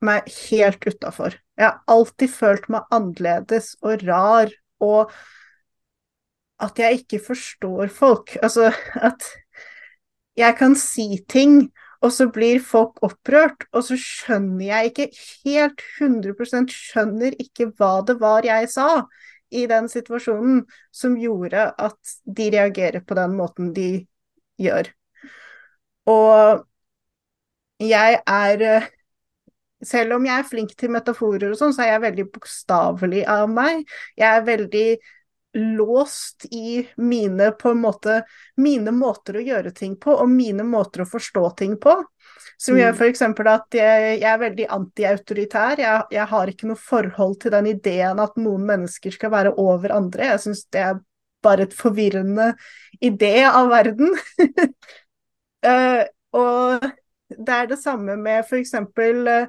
meg 0.05 0.29
helt 0.49 0.85
utafor. 0.87 1.35
Jeg 1.59 1.67
har 1.67 1.81
alltid 1.91 2.31
følt 2.31 2.69
meg 2.71 2.87
annerledes 2.95 3.73
og 3.83 4.05
rar, 4.07 4.53
og 4.79 5.11
at 6.63 6.79
jeg 6.79 7.03
ikke 7.03 7.21
forstår 7.27 7.91
folk. 7.95 8.37
Altså 8.43 8.73
at 8.95 9.25
jeg 10.39 10.57
kan 10.59 10.75
si 10.79 11.19
ting, 11.29 11.71
og 12.01 12.13
så 12.15 12.29
blir 12.31 12.61
folk 12.63 13.01
opprørt, 13.03 13.65
og 13.73 13.83
så 13.85 13.97
skjønner 13.99 14.67
jeg 14.69 14.91
ikke 14.93 15.09
helt 15.45 15.83
100% 15.99 16.71
skjønner 16.71 17.35
ikke 17.43 17.73
hva 17.79 17.99
det 18.07 18.21
var 18.21 18.47
jeg 18.47 18.69
sa 18.71 19.03
i 19.51 19.65
den 19.67 19.89
situasjonen 19.91 20.63
som 20.95 21.17
gjorde 21.19 21.71
at 21.73 22.15
de 22.25 22.51
reagerer 22.55 23.03
på 23.03 23.17
den 23.19 23.35
måten 23.39 23.73
de 23.75 23.89
gjør. 24.61 24.93
Og 26.07 26.65
jeg 27.81 28.23
er 28.27 28.89
Selv 29.79 30.17
om 30.17 30.25
jeg 30.27 30.35
er 30.35 30.47
flink 30.51 30.73
til 30.75 30.91
metaforer 30.91 31.53
og 31.53 31.59
sånn, 31.61 31.71
så 31.71 31.85
er 31.85 31.93
jeg 31.93 32.01
veldig 32.03 32.25
bokstavelig 32.35 33.21
av 33.31 33.45
meg. 33.47 33.85
Jeg 34.19 34.27
er 34.27 34.43
veldig 34.43 34.87
låst 35.59 36.45
i 36.51 36.89
mine, 36.97 37.51
måte, 37.75 38.23
mine 38.57 38.93
måter 38.95 39.39
å 39.39 39.45
gjøre 39.45 39.73
ting 39.77 39.97
på, 40.01 40.15
og 40.15 40.31
mine 40.31 40.65
måter 40.67 41.05
å 41.05 41.09
forstå 41.09 41.45
ting 41.59 41.77
på. 41.81 41.95
Som 42.59 42.75
mm. 42.75 42.81
gjør 42.81 42.97
f.eks. 42.97 43.23
at 43.23 43.79
jeg, 43.79 44.07
jeg, 44.19 44.29
er 44.31 44.41
veldig 44.43 44.67
antiautoritær. 44.75 45.83
Jeg, 45.83 46.07
jeg 46.17 46.27
har 46.33 46.53
ikke 46.53 46.71
noe 46.71 46.81
forhold 46.81 47.39
til 47.43 47.55
den 47.55 47.71
ideen 47.75 48.23
at 48.23 48.39
noen 48.41 48.67
mennesker 48.69 49.15
skal 49.15 49.35
være 49.35 49.55
over 49.61 49.95
andre. 49.95 50.33
Jeg 50.33 50.45
syns 50.47 50.65
det 50.75 50.85
er 50.85 51.01
bare 51.45 51.69
et 51.69 51.77
forvirrende 51.77 52.53
idé 53.05 53.37
av 53.47 53.71
verden. 53.71 54.15
uh, 55.67 56.05
og 56.43 56.89
det 57.29 57.55
er 57.55 57.71
det 57.71 57.79
samme 57.83 58.17
med 58.19 58.43
f.eks. 58.43 58.75
Uh, 58.75 58.89
Eh, 59.39 59.49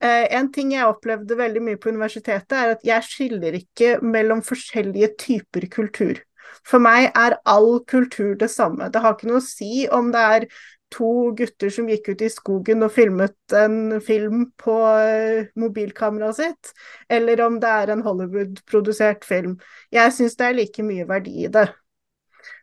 en 0.00 0.46
ting 0.52 0.70
jeg 0.72 0.88
opplevde 0.88 1.36
veldig 1.36 1.60
mye 1.66 1.78
på 1.80 1.90
universitetet, 1.92 2.54
er 2.56 2.74
at 2.74 2.84
jeg 2.86 3.04
skiller 3.04 3.58
ikke 3.58 3.98
mellom 4.00 4.40
forskjellige 4.46 5.10
typer 5.20 5.66
kultur. 5.72 6.22
For 6.66 6.82
meg 6.82 7.10
er 7.16 7.38
all 7.48 7.80
kultur 7.88 8.34
det 8.40 8.50
samme. 8.52 8.88
Det 8.90 9.02
har 9.02 9.16
ikke 9.16 9.30
noe 9.30 9.42
å 9.42 9.44
si 9.44 9.86
om 9.92 10.10
det 10.14 10.22
er 10.36 10.46
to 10.90 11.30
gutter 11.38 11.70
som 11.72 11.88
gikk 11.90 12.10
ut 12.12 12.24
i 12.26 12.30
skogen 12.32 12.82
og 12.82 12.92
filmet 12.94 13.54
en 13.54 14.00
film 14.02 14.48
på 14.58 14.74
eh, 14.98 15.50
mobilkameraet 15.60 16.40
sitt, 16.40 16.72
eller 17.10 17.44
om 17.46 17.60
det 17.62 17.70
er 17.82 17.92
en 17.94 18.02
Hollywood-produsert 18.06 19.26
film. 19.26 19.56
Jeg 19.94 20.16
syns 20.16 20.34
det 20.38 20.48
er 20.48 20.58
like 20.58 20.86
mye 20.86 21.06
verdi 21.08 21.44
i 21.44 21.52
det. 21.52 21.68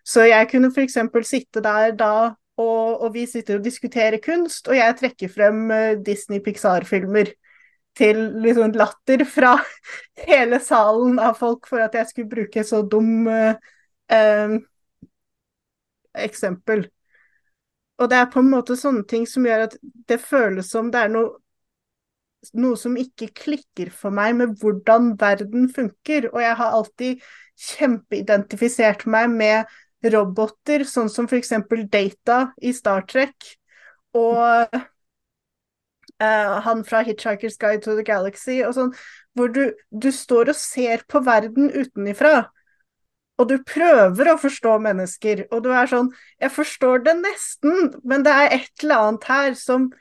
Så 0.08 0.26
jeg 0.28 0.50
kunne 0.52 0.72
f.eks. 0.74 1.00
sitte 1.28 1.64
der 1.64 1.96
da 1.96 2.12
og, 2.58 3.02
og, 3.04 3.12
vi 3.14 3.26
sitter 3.30 3.60
og 3.60 3.66
diskuterer 3.66 4.18
kunst, 4.24 4.68
og 4.68 4.78
jeg 4.78 4.96
trekker 4.98 5.30
frem 5.30 5.68
uh, 5.70 5.94
Disney-Pixar-filmer 6.06 7.34
til 7.98 8.20
liksom 8.44 8.74
latter 8.78 9.24
fra 9.30 9.56
hele 10.30 10.60
salen 10.64 11.20
av 11.22 11.38
folk 11.40 11.70
for 11.70 11.86
at 11.86 11.98
jeg 11.98 12.10
skulle 12.12 12.32
bruke 12.32 12.66
så 12.66 12.82
dum 12.86 13.30
uh, 13.30 13.54
uh, 14.14 14.58
eksempel. 16.18 16.88
Og 17.98 18.10
det 18.10 18.18
er 18.20 18.30
på 18.34 18.42
en 18.44 18.52
måte 18.52 18.78
sånne 18.78 19.06
ting 19.10 19.26
som 19.30 19.46
gjør 19.46 19.68
at 19.68 19.76
det 20.10 20.20
føles 20.22 20.70
som 20.70 20.92
det 20.94 21.06
er 21.06 21.14
noe, 21.14 21.38
noe 22.58 22.78
som 22.78 22.98
ikke 22.98 23.32
klikker 23.38 23.90
for 23.94 24.14
meg 24.14 24.36
med 24.38 24.54
hvordan 24.62 25.16
verden 25.20 25.66
funker. 25.74 26.30
Og 26.34 26.42
jeg 26.44 26.58
har 26.60 26.78
alltid 26.78 27.26
kjempeidentifisert 27.58 29.08
meg 29.10 29.34
med 29.34 29.78
roboter, 30.04 30.86
sånn 30.86 31.10
som 31.10 31.28
f.eks. 31.30 31.54
Data 31.90 32.52
i 32.62 32.74
Star 32.76 33.06
Trek, 33.10 33.36
og 34.18 34.74
uh, 34.74 36.60
han 36.66 36.84
fra 36.88 37.04
Hitchhiker's 37.06 37.58
Guide 37.58 37.84
to 37.86 37.96
the 37.98 38.06
Galaxy, 38.06 38.62
og 38.66 38.76
sånn, 38.78 38.94
hvor 39.38 39.52
du, 39.54 39.72
du 39.90 40.12
står 40.14 40.54
og 40.54 40.60
ser 40.60 41.06
på 41.10 41.22
verden 41.26 41.72
utenifra. 41.74 42.48
Og 43.38 43.52
du 43.52 43.60
prøver 43.70 44.32
å 44.32 44.40
forstå 44.42 44.80
mennesker, 44.82 45.44
og 45.54 45.62
du 45.68 45.70
er 45.70 45.90
sånn 45.90 46.08
Jeg 46.42 46.50
forstår 46.56 47.04
det 47.06 47.14
nesten, 47.20 47.92
men 48.02 48.26
det 48.26 48.34
er 48.34 48.56
et 48.56 48.84
eller 48.84 49.10
annet 49.10 49.28
her 49.30 49.58
som, 49.60 49.92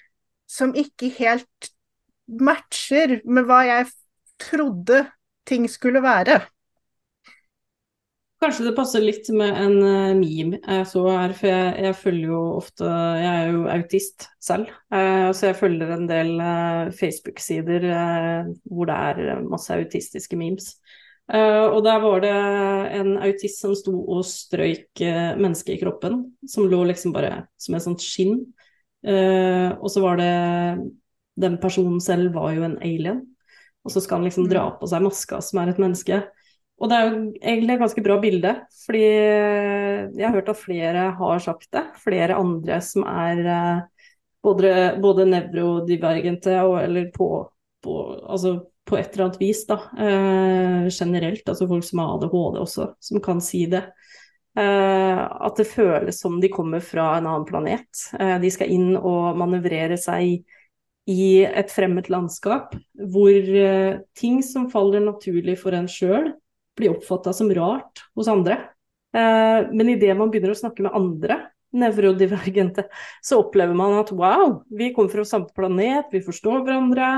som 0.49 0.73
ikke 0.73 1.13
helt 1.19 1.71
matcher 2.27 3.21
med 3.29 3.45
hva 3.47 3.61
jeg 3.69 3.91
trodde 4.41 5.05
ting 5.47 5.69
skulle 5.71 6.01
være. 6.05 6.41
Kanskje 8.47 8.69
det 8.69 8.77
passer 8.77 9.03
litt 9.03 9.27
med 9.35 9.57
en 9.59 9.73
uh, 9.83 10.13
meme 10.15 10.61
jeg 10.61 10.83
så 10.87 11.01
her, 11.09 11.33
for 11.35 11.51
jeg, 11.51 11.71
jeg, 11.83 11.95
følger 11.99 12.29
jo 12.31 12.43
ofte 12.61 12.91
Jeg 13.19 13.31
er 13.41 13.49
jo 13.51 13.65
autist 13.75 14.27
selv, 14.47 14.69
eh, 14.95 15.31
så 15.35 15.49
jeg 15.49 15.57
følger 15.59 15.91
en 15.91 16.05
del 16.07 16.31
eh, 16.39 16.93
Facebook-sider 16.95 17.87
hvor 18.71 18.87
det 18.87 18.99
er 19.09 19.43
masse 19.43 19.75
autistiske 19.75 20.39
memes. 20.39 20.77
og 21.27 21.81
der 21.83 21.99
var 22.05 22.23
det 22.23 22.37
en 23.01 23.17
autist 23.27 23.65
som 23.65 23.75
sto 23.75 23.97
og 24.15 24.23
strøyk 24.31 25.03
mennesket 25.43 25.75
i 25.75 25.81
kroppen, 25.83 26.23
som 26.47 26.71
lå 26.71 26.85
liksom 26.87 27.17
bare 27.17 27.49
som 27.59 27.75
et 27.75 27.83
sånt 27.83 28.07
skinn. 28.07 28.45
og 29.03 29.91
så 29.91 30.05
var 30.07 30.23
det 30.23 30.31
Den 31.35 31.59
personen 31.59 31.99
selv 32.01 32.31
var 32.39 32.55
jo 32.55 32.63
en 32.63 32.79
alien, 32.79 33.25
og 33.83 33.91
så 33.91 34.01
skal 34.01 34.21
han 34.21 34.31
liksom 34.31 34.47
dra 34.47 34.69
mm. 34.71 34.79
på 34.79 34.87
seg 34.87 35.03
maska 35.03 35.43
som 35.43 35.65
er 35.65 35.75
et 35.75 35.83
menneske. 35.83 36.23
Og 36.77 36.91
det 36.91 36.97
er 36.97 37.07
jo 37.07 37.21
egentlig 37.41 37.73
et 37.73 37.81
ganske 37.81 38.03
bra 38.05 38.17
bilde, 38.21 38.53
fordi 38.85 39.05
jeg 39.07 40.25
har 40.27 40.35
hørt 40.35 40.51
at 40.53 40.61
flere 40.61 41.05
har 41.19 41.39
sagt 41.41 41.71
det. 41.73 41.85
Flere 42.03 42.37
andre 42.37 42.81
som 42.85 43.07
er 43.09 43.41
eh, 43.49 44.09
både, 44.45 44.73
både 45.03 45.29
nevrodivergente 45.31 46.59
og 46.67 46.79
eller 46.83 47.09
på, 47.15 47.31
på, 47.83 47.97
altså 48.29 48.59
på, 48.87 48.99
et 48.99 49.09
eller 49.15 49.29
annet 49.29 49.41
vis, 49.41 49.65
da. 49.69 49.81
Eh, 49.97 50.91
generelt, 50.93 51.49
altså 51.49 51.69
folk 51.71 51.89
som 51.89 52.05
har 52.05 52.13
ADHD 52.19 52.61
også, 52.67 52.91
som 53.09 53.25
kan 53.25 53.41
si 53.41 53.65
det. 53.73 53.87
Eh, 54.57 55.23
at 55.25 55.59
det 55.59 55.69
føles 55.69 56.21
som 56.21 56.39
de 56.41 56.53
kommer 56.53 56.85
fra 56.85 57.15
en 57.17 57.27
annen 57.29 57.49
planet. 57.49 58.07
Eh, 58.21 58.37
de 58.41 58.53
skal 58.53 58.73
inn 58.73 58.95
og 58.97 59.37
manøvrere 59.41 59.99
seg 60.01 60.45
i 61.07 61.27
et 61.47 61.71
fremmed 61.71 62.09
landskap 62.11 62.73
hvor 63.13 63.37
eh, 63.61 64.01
ting 64.19 64.41
som 64.43 64.71
faller 64.73 65.05
naturlig 65.05 65.59
for 65.61 65.77
en 65.77 65.89
sjøl, 65.91 66.33
blir 66.77 66.95
oppfatta 66.95 67.33
som 67.37 67.53
rart 67.55 68.07
hos 68.15 68.29
andre. 68.31 68.61
Eh, 69.17 69.61
men 69.73 69.95
idet 69.95 70.17
man 70.17 70.33
begynner 70.33 70.55
å 70.55 70.59
snakke 70.59 70.85
med 70.87 70.97
andre 70.97 71.41
nevrodivergente, 71.77 72.87
så 73.21 73.41
opplever 73.43 73.75
man 73.75 73.99
at 74.01 74.13
wow, 74.15 74.63
vi 74.71 74.93
kommer 74.95 75.13
fra 75.13 75.25
samme 75.25 75.53
planet, 75.57 76.13
vi 76.13 76.25
forstår 76.25 76.63
hverandre. 76.65 77.17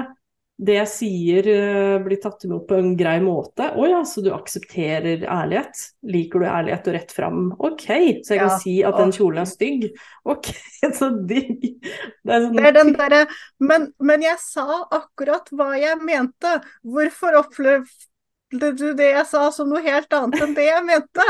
Det 0.59 0.75
jeg 0.75 0.91
sier 0.91 1.47
uh, 1.55 1.97
blir 2.03 2.19
tatt 2.19 2.43
imot 2.43 2.65
på 2.67 2.75
en 2.81 2.97
grei 2.99 3.21
måte. 3.23 3.69
Å 3.79 3.85
ja, 3.87 4.01
så 4.03 4.25
du 4.27 4.33
aksepterer 4.35 5.23
ærlighet? 5.23 5.85
Liker 6.11 6.43
du 6.43 6.49
ærlighet 6.51 6.91
og 6.91 6.97
rett 6.97 7.15
fram? 7.15 7.45
Ok, 7.63 7.87
så 8.27 8.35
jeg 8.35 8.41
kan 8.43 8.57
si 8.65 8.75
at 8.83 8.99
den 8.99 9.15
kjolen 9.15 9.45
er 9.45 9.47
stygg. 9.47 9.87
Ok, 10.27 10.51
så 10.99 11.13
digg. 11.15 11.63
Det 11.79 12.35
er, 12.35 12.49
sånn... 12.49 12.59
det 12.59 12.67
er 12.73 12.75
den 12.75 12.91
derre 12.99 13.23
men, 13.63 13.87
men 14.03 14.27
jeg 14.27 14.43
sa 14.43 14.83
akkurat 14.99 15.47
hva 15.55 15.77
jeg 15.79 16.03
mente. 16.03 16.57
Hvorfor 16.83 17.39
opplever 17.45 17.87
du 18.51 18.93
det 18.97 19.11
jeg 19.13 19.27
sa 19.29 19.49
som 19.55 19.69
noe 19.71 19.83
helt 19.85 20.13
annet 20.17 20.45
enn 20.45 20.55
det 20.57 20.67
jeg 20.69 20.85
mente. 20.87 21.27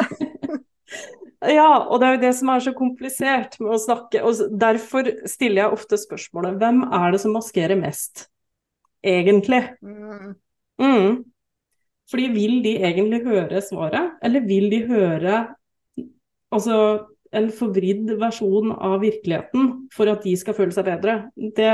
ja, 1.59 1.71
og 1.83 1.99
det 1.99 2.09
er 2.09 2.17
jo 2.17 2.23
det 2.27 2.35
som 2.39 2.53
er 2.53 2.65
så 2.65 2.75
komplisert 2.77 3.59
med 3.63 3.75
å 3.75 3.81
snakke. 3.83 4.23
og 4.23 4.59
Derfor 4.61 5.11
stiller 5.29 5.65
jeg 5.65 5.79
ofte 5.79 5.99
spørsmålet 6.01 6.61
hvem 6.61 6.85
er 6.87 7.11
det 7.15 7.23
som 7.25 7.35
maskerer 7.37 7.79
mest, 7.81 8.29
egentlig? 9.03 9.65
Mm. 9.83 10.37
Mm. 10.79 11.21
Fordi 12.09 12.31
vil 12.33 12.59
de 12.65 12.79
egentlig 12.79 13.25
høre 13.27 13.61
svaret, 13.65 14.17
eller 14.25 14.47
vil 14.49 14.71
de 14.73 14.85
høre 14.89 15.41
altså 16.55 16.79
en 17.37 17.51
forvridd 17.53 18.15
versjon 18.21 18.73
av 18.73 19.03
virkeligheten 19.03 19.67
for 19.93 20.09
at 20.09 20.23
de 20.25 20.33
skal 20.41 20.57
føle 20.57 20.73
seg 20.73 20.87
bedre? 20.87 21.19
Det, 21.37 21.69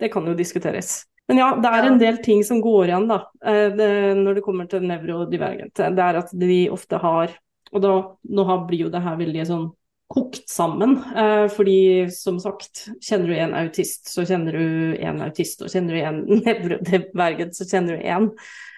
det 0.00 0.10
kan 0.14 0.24
jo 0.30 0.38
diskuteres. 0.38 1.02
Men 1.26 1.40
ja, 1.42 1.48
det 1.58 1.70
er 1.74 1.88
en 1.88 1.98
del 1.98 2.20
ting 2.22 2.44
som 2.46 2.60
går 2.62 2.90
igjen, 2.90 3.08
da, 3.10 3.18
eh, 3.42 3.66
det, 3.74 3.88
når 4.20 4.38
det 4.38 4.44
kommer 4.46 4.68
til 4.70 4.86
nevrodivergent. 4.86 5.74
Det 5.74 6.04
er 6.04 6.20
at 6.20 6.30
de 6.30 6.60
ofte 6.70 7.02
har 7.02 7.34
Og 7.74 7.82
da, 7.82 7.92
nå 8.30 8.44
blir 8.68 8.84
jo 8.84 8.90
det 8.94 9.00
her 9.02 9.16
veldig 9.18 9.44
sånn 9.48 9.64
kokt 10.12 10.48
sammen. 10.50 10.98
Eh, 11.16 11.46
fordi 11.52 12.10
som 12.14 12.38
sagt, 12.42 12.86
kjenner 13.02 13.32
du 13.32 13.40
en 13.40 13.56
autist, 13.58 14.06
så 14.12 14.26
kjenner 14.28 14.58
du 14.58 14.96
en 15.02 15.20
autist, 15.26 15.64
og 15.64 15.72
kjenner 15.72 15.96
du 15.96 16.02
en 16.02 16.22
nevrodivergent, 16.46 17.58
så 17.58 17.68
kjenner 17.68 17.96
du 17.98 18.06
en. 18.06 18.30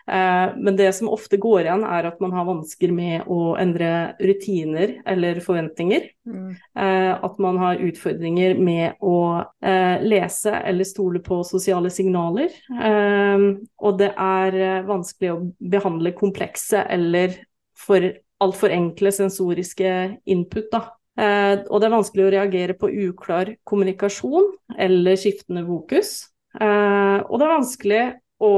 Eh, 0.09 0.57
men 0.57 0.77
det 0.77 0.93
som 0.93 1.11
ofte 1.12 1.37
går 1.37 1.67
igjen, 1.67 1.85
er 1.85 2.09
at 2.09 2.21
man 2.23 2.33
har 2.33 2.47
vansker 2.49 2.93
med 2.97 3.29
å 3.29 3.53
endre 3.61 4.14
rutiner 4.25 4.95
eller 5.09 5.41
forventninger. 5.45 6.07
Mm. 6.29 6.55
Eh, 6.57 7.12
at 7.12 7.41
man 7.43 7.61
har 7.61 7.83
utfordringer 7.85 8.57
med 8.57 8.97
å 9.05 9.19
eh, 9.61 10.01
lese 10.05 10.55
eller 10.62 10.88
stole 10.88 11.21
på 11.25 11.43
sosiale 11.45 11.93
signaler. 11.93 12.55
Og 13.79 14.01
det 14.01 14.11
er 14.14 14.57
vanskelig 14.88 15.33
å 15.35 15.43
behandle 15.59 16.14
komplekse 16.17 16.87
eller 16.88 17.37
for 17.79 18.05
altfor 18.43 18.73
enkle 18.73 19.12
sensoriske 19.12 19.93
input. 20.31 20.71
Da. 20.73 20.98
Eh, 21.19 21.65
og 21.67 21.81
det 21.81 21.89
er 21.89 21.97
vanskelig 21.97 22.27
å 22.27 22.33
reagere 22.37 22.77
på 22.79 22.91
uklar 23.09 23.51
kommunikasjon 23.67 24.53
eller 24.79 25.19
skiftende 25.19 25.65
fokus. 25.67 26.29
Eh, 26.61 27.19
og 27.25 27.35
det 27.39 27.47
er 27.47 27.55
vanskelig 27.57 28.03
å 28.39 28.55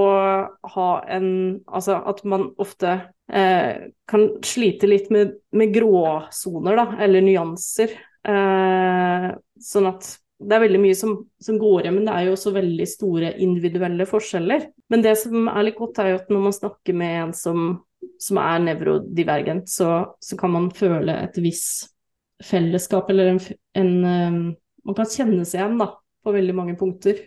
ha 0.74 0.88
en 1.08 1.30
Altså 1.64 1.96
at 2.10 2.20
man 2.28 2.50
ofte 2.60 2.92
eh, 3.32 3.88
kan 4.10 4.26
slite 4.44 4.90
litt 4.90 5.08
med, 5.14 5.38
med 5.56 5.72
gråsoner, 5.72 6.76
da, 6.76 6.86
eller 7.00 7.24
nyanser. 7.24 7.94
Eh, 8.28 9.30
sånn 9.70 9.88
at 9.88 10.10
det 10.40 10.56
er 10.56 10.62
veldig 10.64 10.80
mye 10.80 10.96
som, 10.96 11.14
som 11.40 11.58
går 11.60 11.84
igjen, 11.84 11.98
men 11.98 12.06
det 12.08 12.16
er 12.16 12.26
jo 12.26 12.34
også 12.34 12.52
veldig 12.54 12.88
store 12.88 13.32
individuelle 13.44 14.06
forskjeller. 14.08 14.70
Men 14.92 15.04
det 15.04 15.14
som 15.20 15.50
er 15.52 15.66
litt 15.66 15.76
godt, 15.80 16.00
er 16.00 16.14
jo 16.14 16.20
at 16.22 16.32
når 16.32 16.44
man 16.46 16.56
snakker 16.56 16.96
med 16.96 17.16
en 17.26 17.34
som, 17.36 17.66
som 18.20 18.40
er 18.40 18.62
nevrodivergent, 18.64 19.68
så, 19.68 19.90
så 20.16 20.38
kan 20.40 20.54
man 20.56 20.70
føle 20.76 21.18
et 21.26 21.36
visst 21.44 21.90
fellesskap, 22.44 23.10
eller 23.10 23.34
en, 23.34 23.40
en 23.76 23.92
eh, 24.04 24.40
Man 24.84 24.96
kan 24.96 25.08
kjenne 25.12 25.44
seg 25.44 25.60
igjen, 25.60 25.76
da, 25.80 25.90
på 26.24 26.32
veldig 26.32 26.54
mange 26.56 26.74
punkter. 26.80 27.18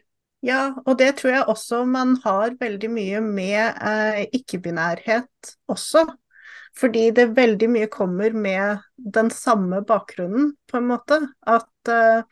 Ja, 0.43 0.73
og 0.84 0.97
det 0.99 1.13
tror 1.19 1.32
jeg 1.32 1.47
også 1.54 1.84
man 1.88 2.17
har 2.26 2.56
veldig 2.60 2.89
mye 2.91 3.21
med 3.23 3.78
eh, 3.78 4.23
ikke-binærhet 4.36 5.54
også. 5.71 6.08
Fordi 6.73 7.12
det 7.13 7.36
veldig 7.38 7.69
mye 7.69 7.89
kommer 7.93 8.34
med 8.34 8.82
den 8.97 9.30
samme 9.32 9.84
bakgrunnen, 9.86 10.56
på 10.67 10.80
en 10.80 10.89
måte. 10.89 11.19
At 11.45 11.93
eh, 11.93 12.26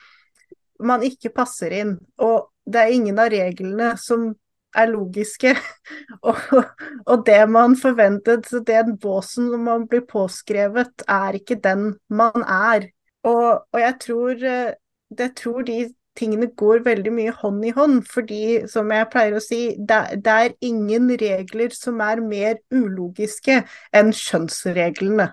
man 0.82 1.06
ikke 1.06 1.32
passer 1.36 1.78
inn. 1.78 1.94
Og 2.17 2.50
det 2.65 2.82
er 2.82 2.96
ingen 2.96 3.22
av 3.22 3.30
reglene 3.32 3.94
som 4.02 4.32
er 4.75 4.91
logiske. 4.91 5.55
og, 6.27 6.38
og 7.05 7.23
det 7.27 7.41
man 7.49 7.77
forventet, 7.79 8.47
så 8.49 8.63
den 8.67 8.97
båsen 9.01 9.49
som 9.51 9.65
man 9.67 9.88
blir 9.91 10.05
påskrevet, 10.10 11.05
er 11.07 11.39
ikke 11.39 11.60
den 11.63 11.95
man 12.10 12.45
er. 12.47 12.89
Og, 13.23 13.65
og 13.71 13.79
jeg 13.79 13.97
tror, 14.01 14.29
eh, 14.31 14.73
jeg 15.17 15.36
tror 15.38 15.62
de 15.67 15.81
tingene 16.17 16.49
går 16.57 16.84
veldig 16.86 17.12
mye 17.13 17.34
hånd 17.41 17.65
i 17.65 17.73
hånd, 17.75 18.01
fordi 18.10 18.41
som 18.71 18.91
jeg 18.91 19.10
pleier 19.13 19.38
å 19.38 19.43
si, 19.43 19.62
det, 19.77 20.01
det 20.25 20.38
er 20.45 20.57
ingen 20.67 21.12
regler 21.21 21.75
som 21.75 22.01
er 22.03 22.23
mer 22.23 22.60
ulogiske 22.73 23.62
enn 23.95 24.12
kjønnsreglene. 24.15 25.31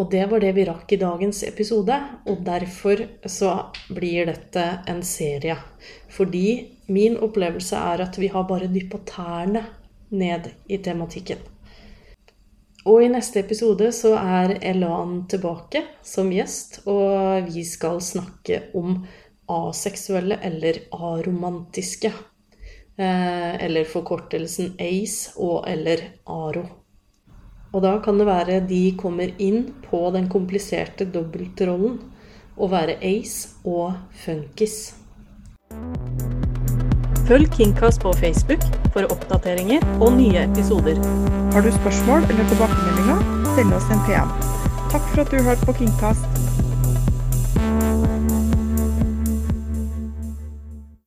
Og 0.00 0.08
det 0.10 0.24
var 0.30 0.40
det 0.40 0.54
vi 0.56 0.64
rakk 0.64 0.92
i 0.94 1.00
dagens 1.00 1.42
episode, 1.44 1.96
og 2.24 2.44
derfor 2.46 3.04
så 3.28 3.52
blir 3.92 4.30
dette 4.30 4.64
en 4.88 5.02
serie. 5.04 5.58
Fordi 6.08 6.46
min 6.88 7.18
opplevelse 7.20 7.76
er 7.76 8.06
at 8.06 8.18
vi 8.18 8.30
har 8.32 8.48
bare 8.48 8.70
dyppa 8.72 9.02
tærne 9.08 9.66
ned 10.10 10.48
i 10.68 10.80
tematikken. 10.82 11.38
Og 12.88 13.04
i 13.04 13.10
neste 13.12 13.44
episode 13.44 13.92
så 13.94 14.16
er 14.18 14.56
Elan 14.72 15.26
tilbake 15.30 15.84
som 16.02 16.32
gjest, 16.34 16.80
og 16.90 17.46
vi 17.52 17.62
skal 17.68 18.00
snakke 18.02 18.64
om 18.74 19.04
aseksuelle 19.52 20.40
eller 20.42 20.80
aromantiske. 20.90 22.10
Eh, 22.96 23.64
eller 23.64 23.88
forkortelsen 23.88 24.74
ACE 24.82 25.32
og 25.40 25.64
eller 25.70 26.02
ARO. 26.26 26.66
Og 27.72 27.80
da 27.84 27.96
kan 28.04 28.18
det 28.20 28.28
være 28.28 28.60
de 28.68 28.82
kommer 29.00 29.32
inn 29.40 29.70
på 29.86 30.04
den 30.12 30.28
kompliserte 30.32 31.06
dobbeltrollen 31.08 32.00
å 32.60 32.68
være 32.68 32.98
ace 33.00 33.54
og 33.64 33.96
funkis. 34.24 34.92
Følg 37.30 37.48
Kingcast 37.54 38.02
på 38.02 38.12
Facebook 38.20 38.64
for 38.92 39.08
oppdateringer 39.14 39.84
og 40.02 40.18
nye 40.18 40.44
episoder. 40.44 41.00
Har 41.54 41.64
du 41.64 41.72
spørsmål 41.80 42.28
eller 42.28 42.48
tilbakemeldinger, 42.52 43.24
send 43.56 43.76
oss 43.78 43.88
en 43.94 44.04
PM. 44.08 44.36
Takk 44.92 45.04
for 45.08 45.24
at 45.24 45.32
du 45.32 45.40
hørte 45.40 45.68
på 45.68 45.80
Kingcast. 45.80 46.41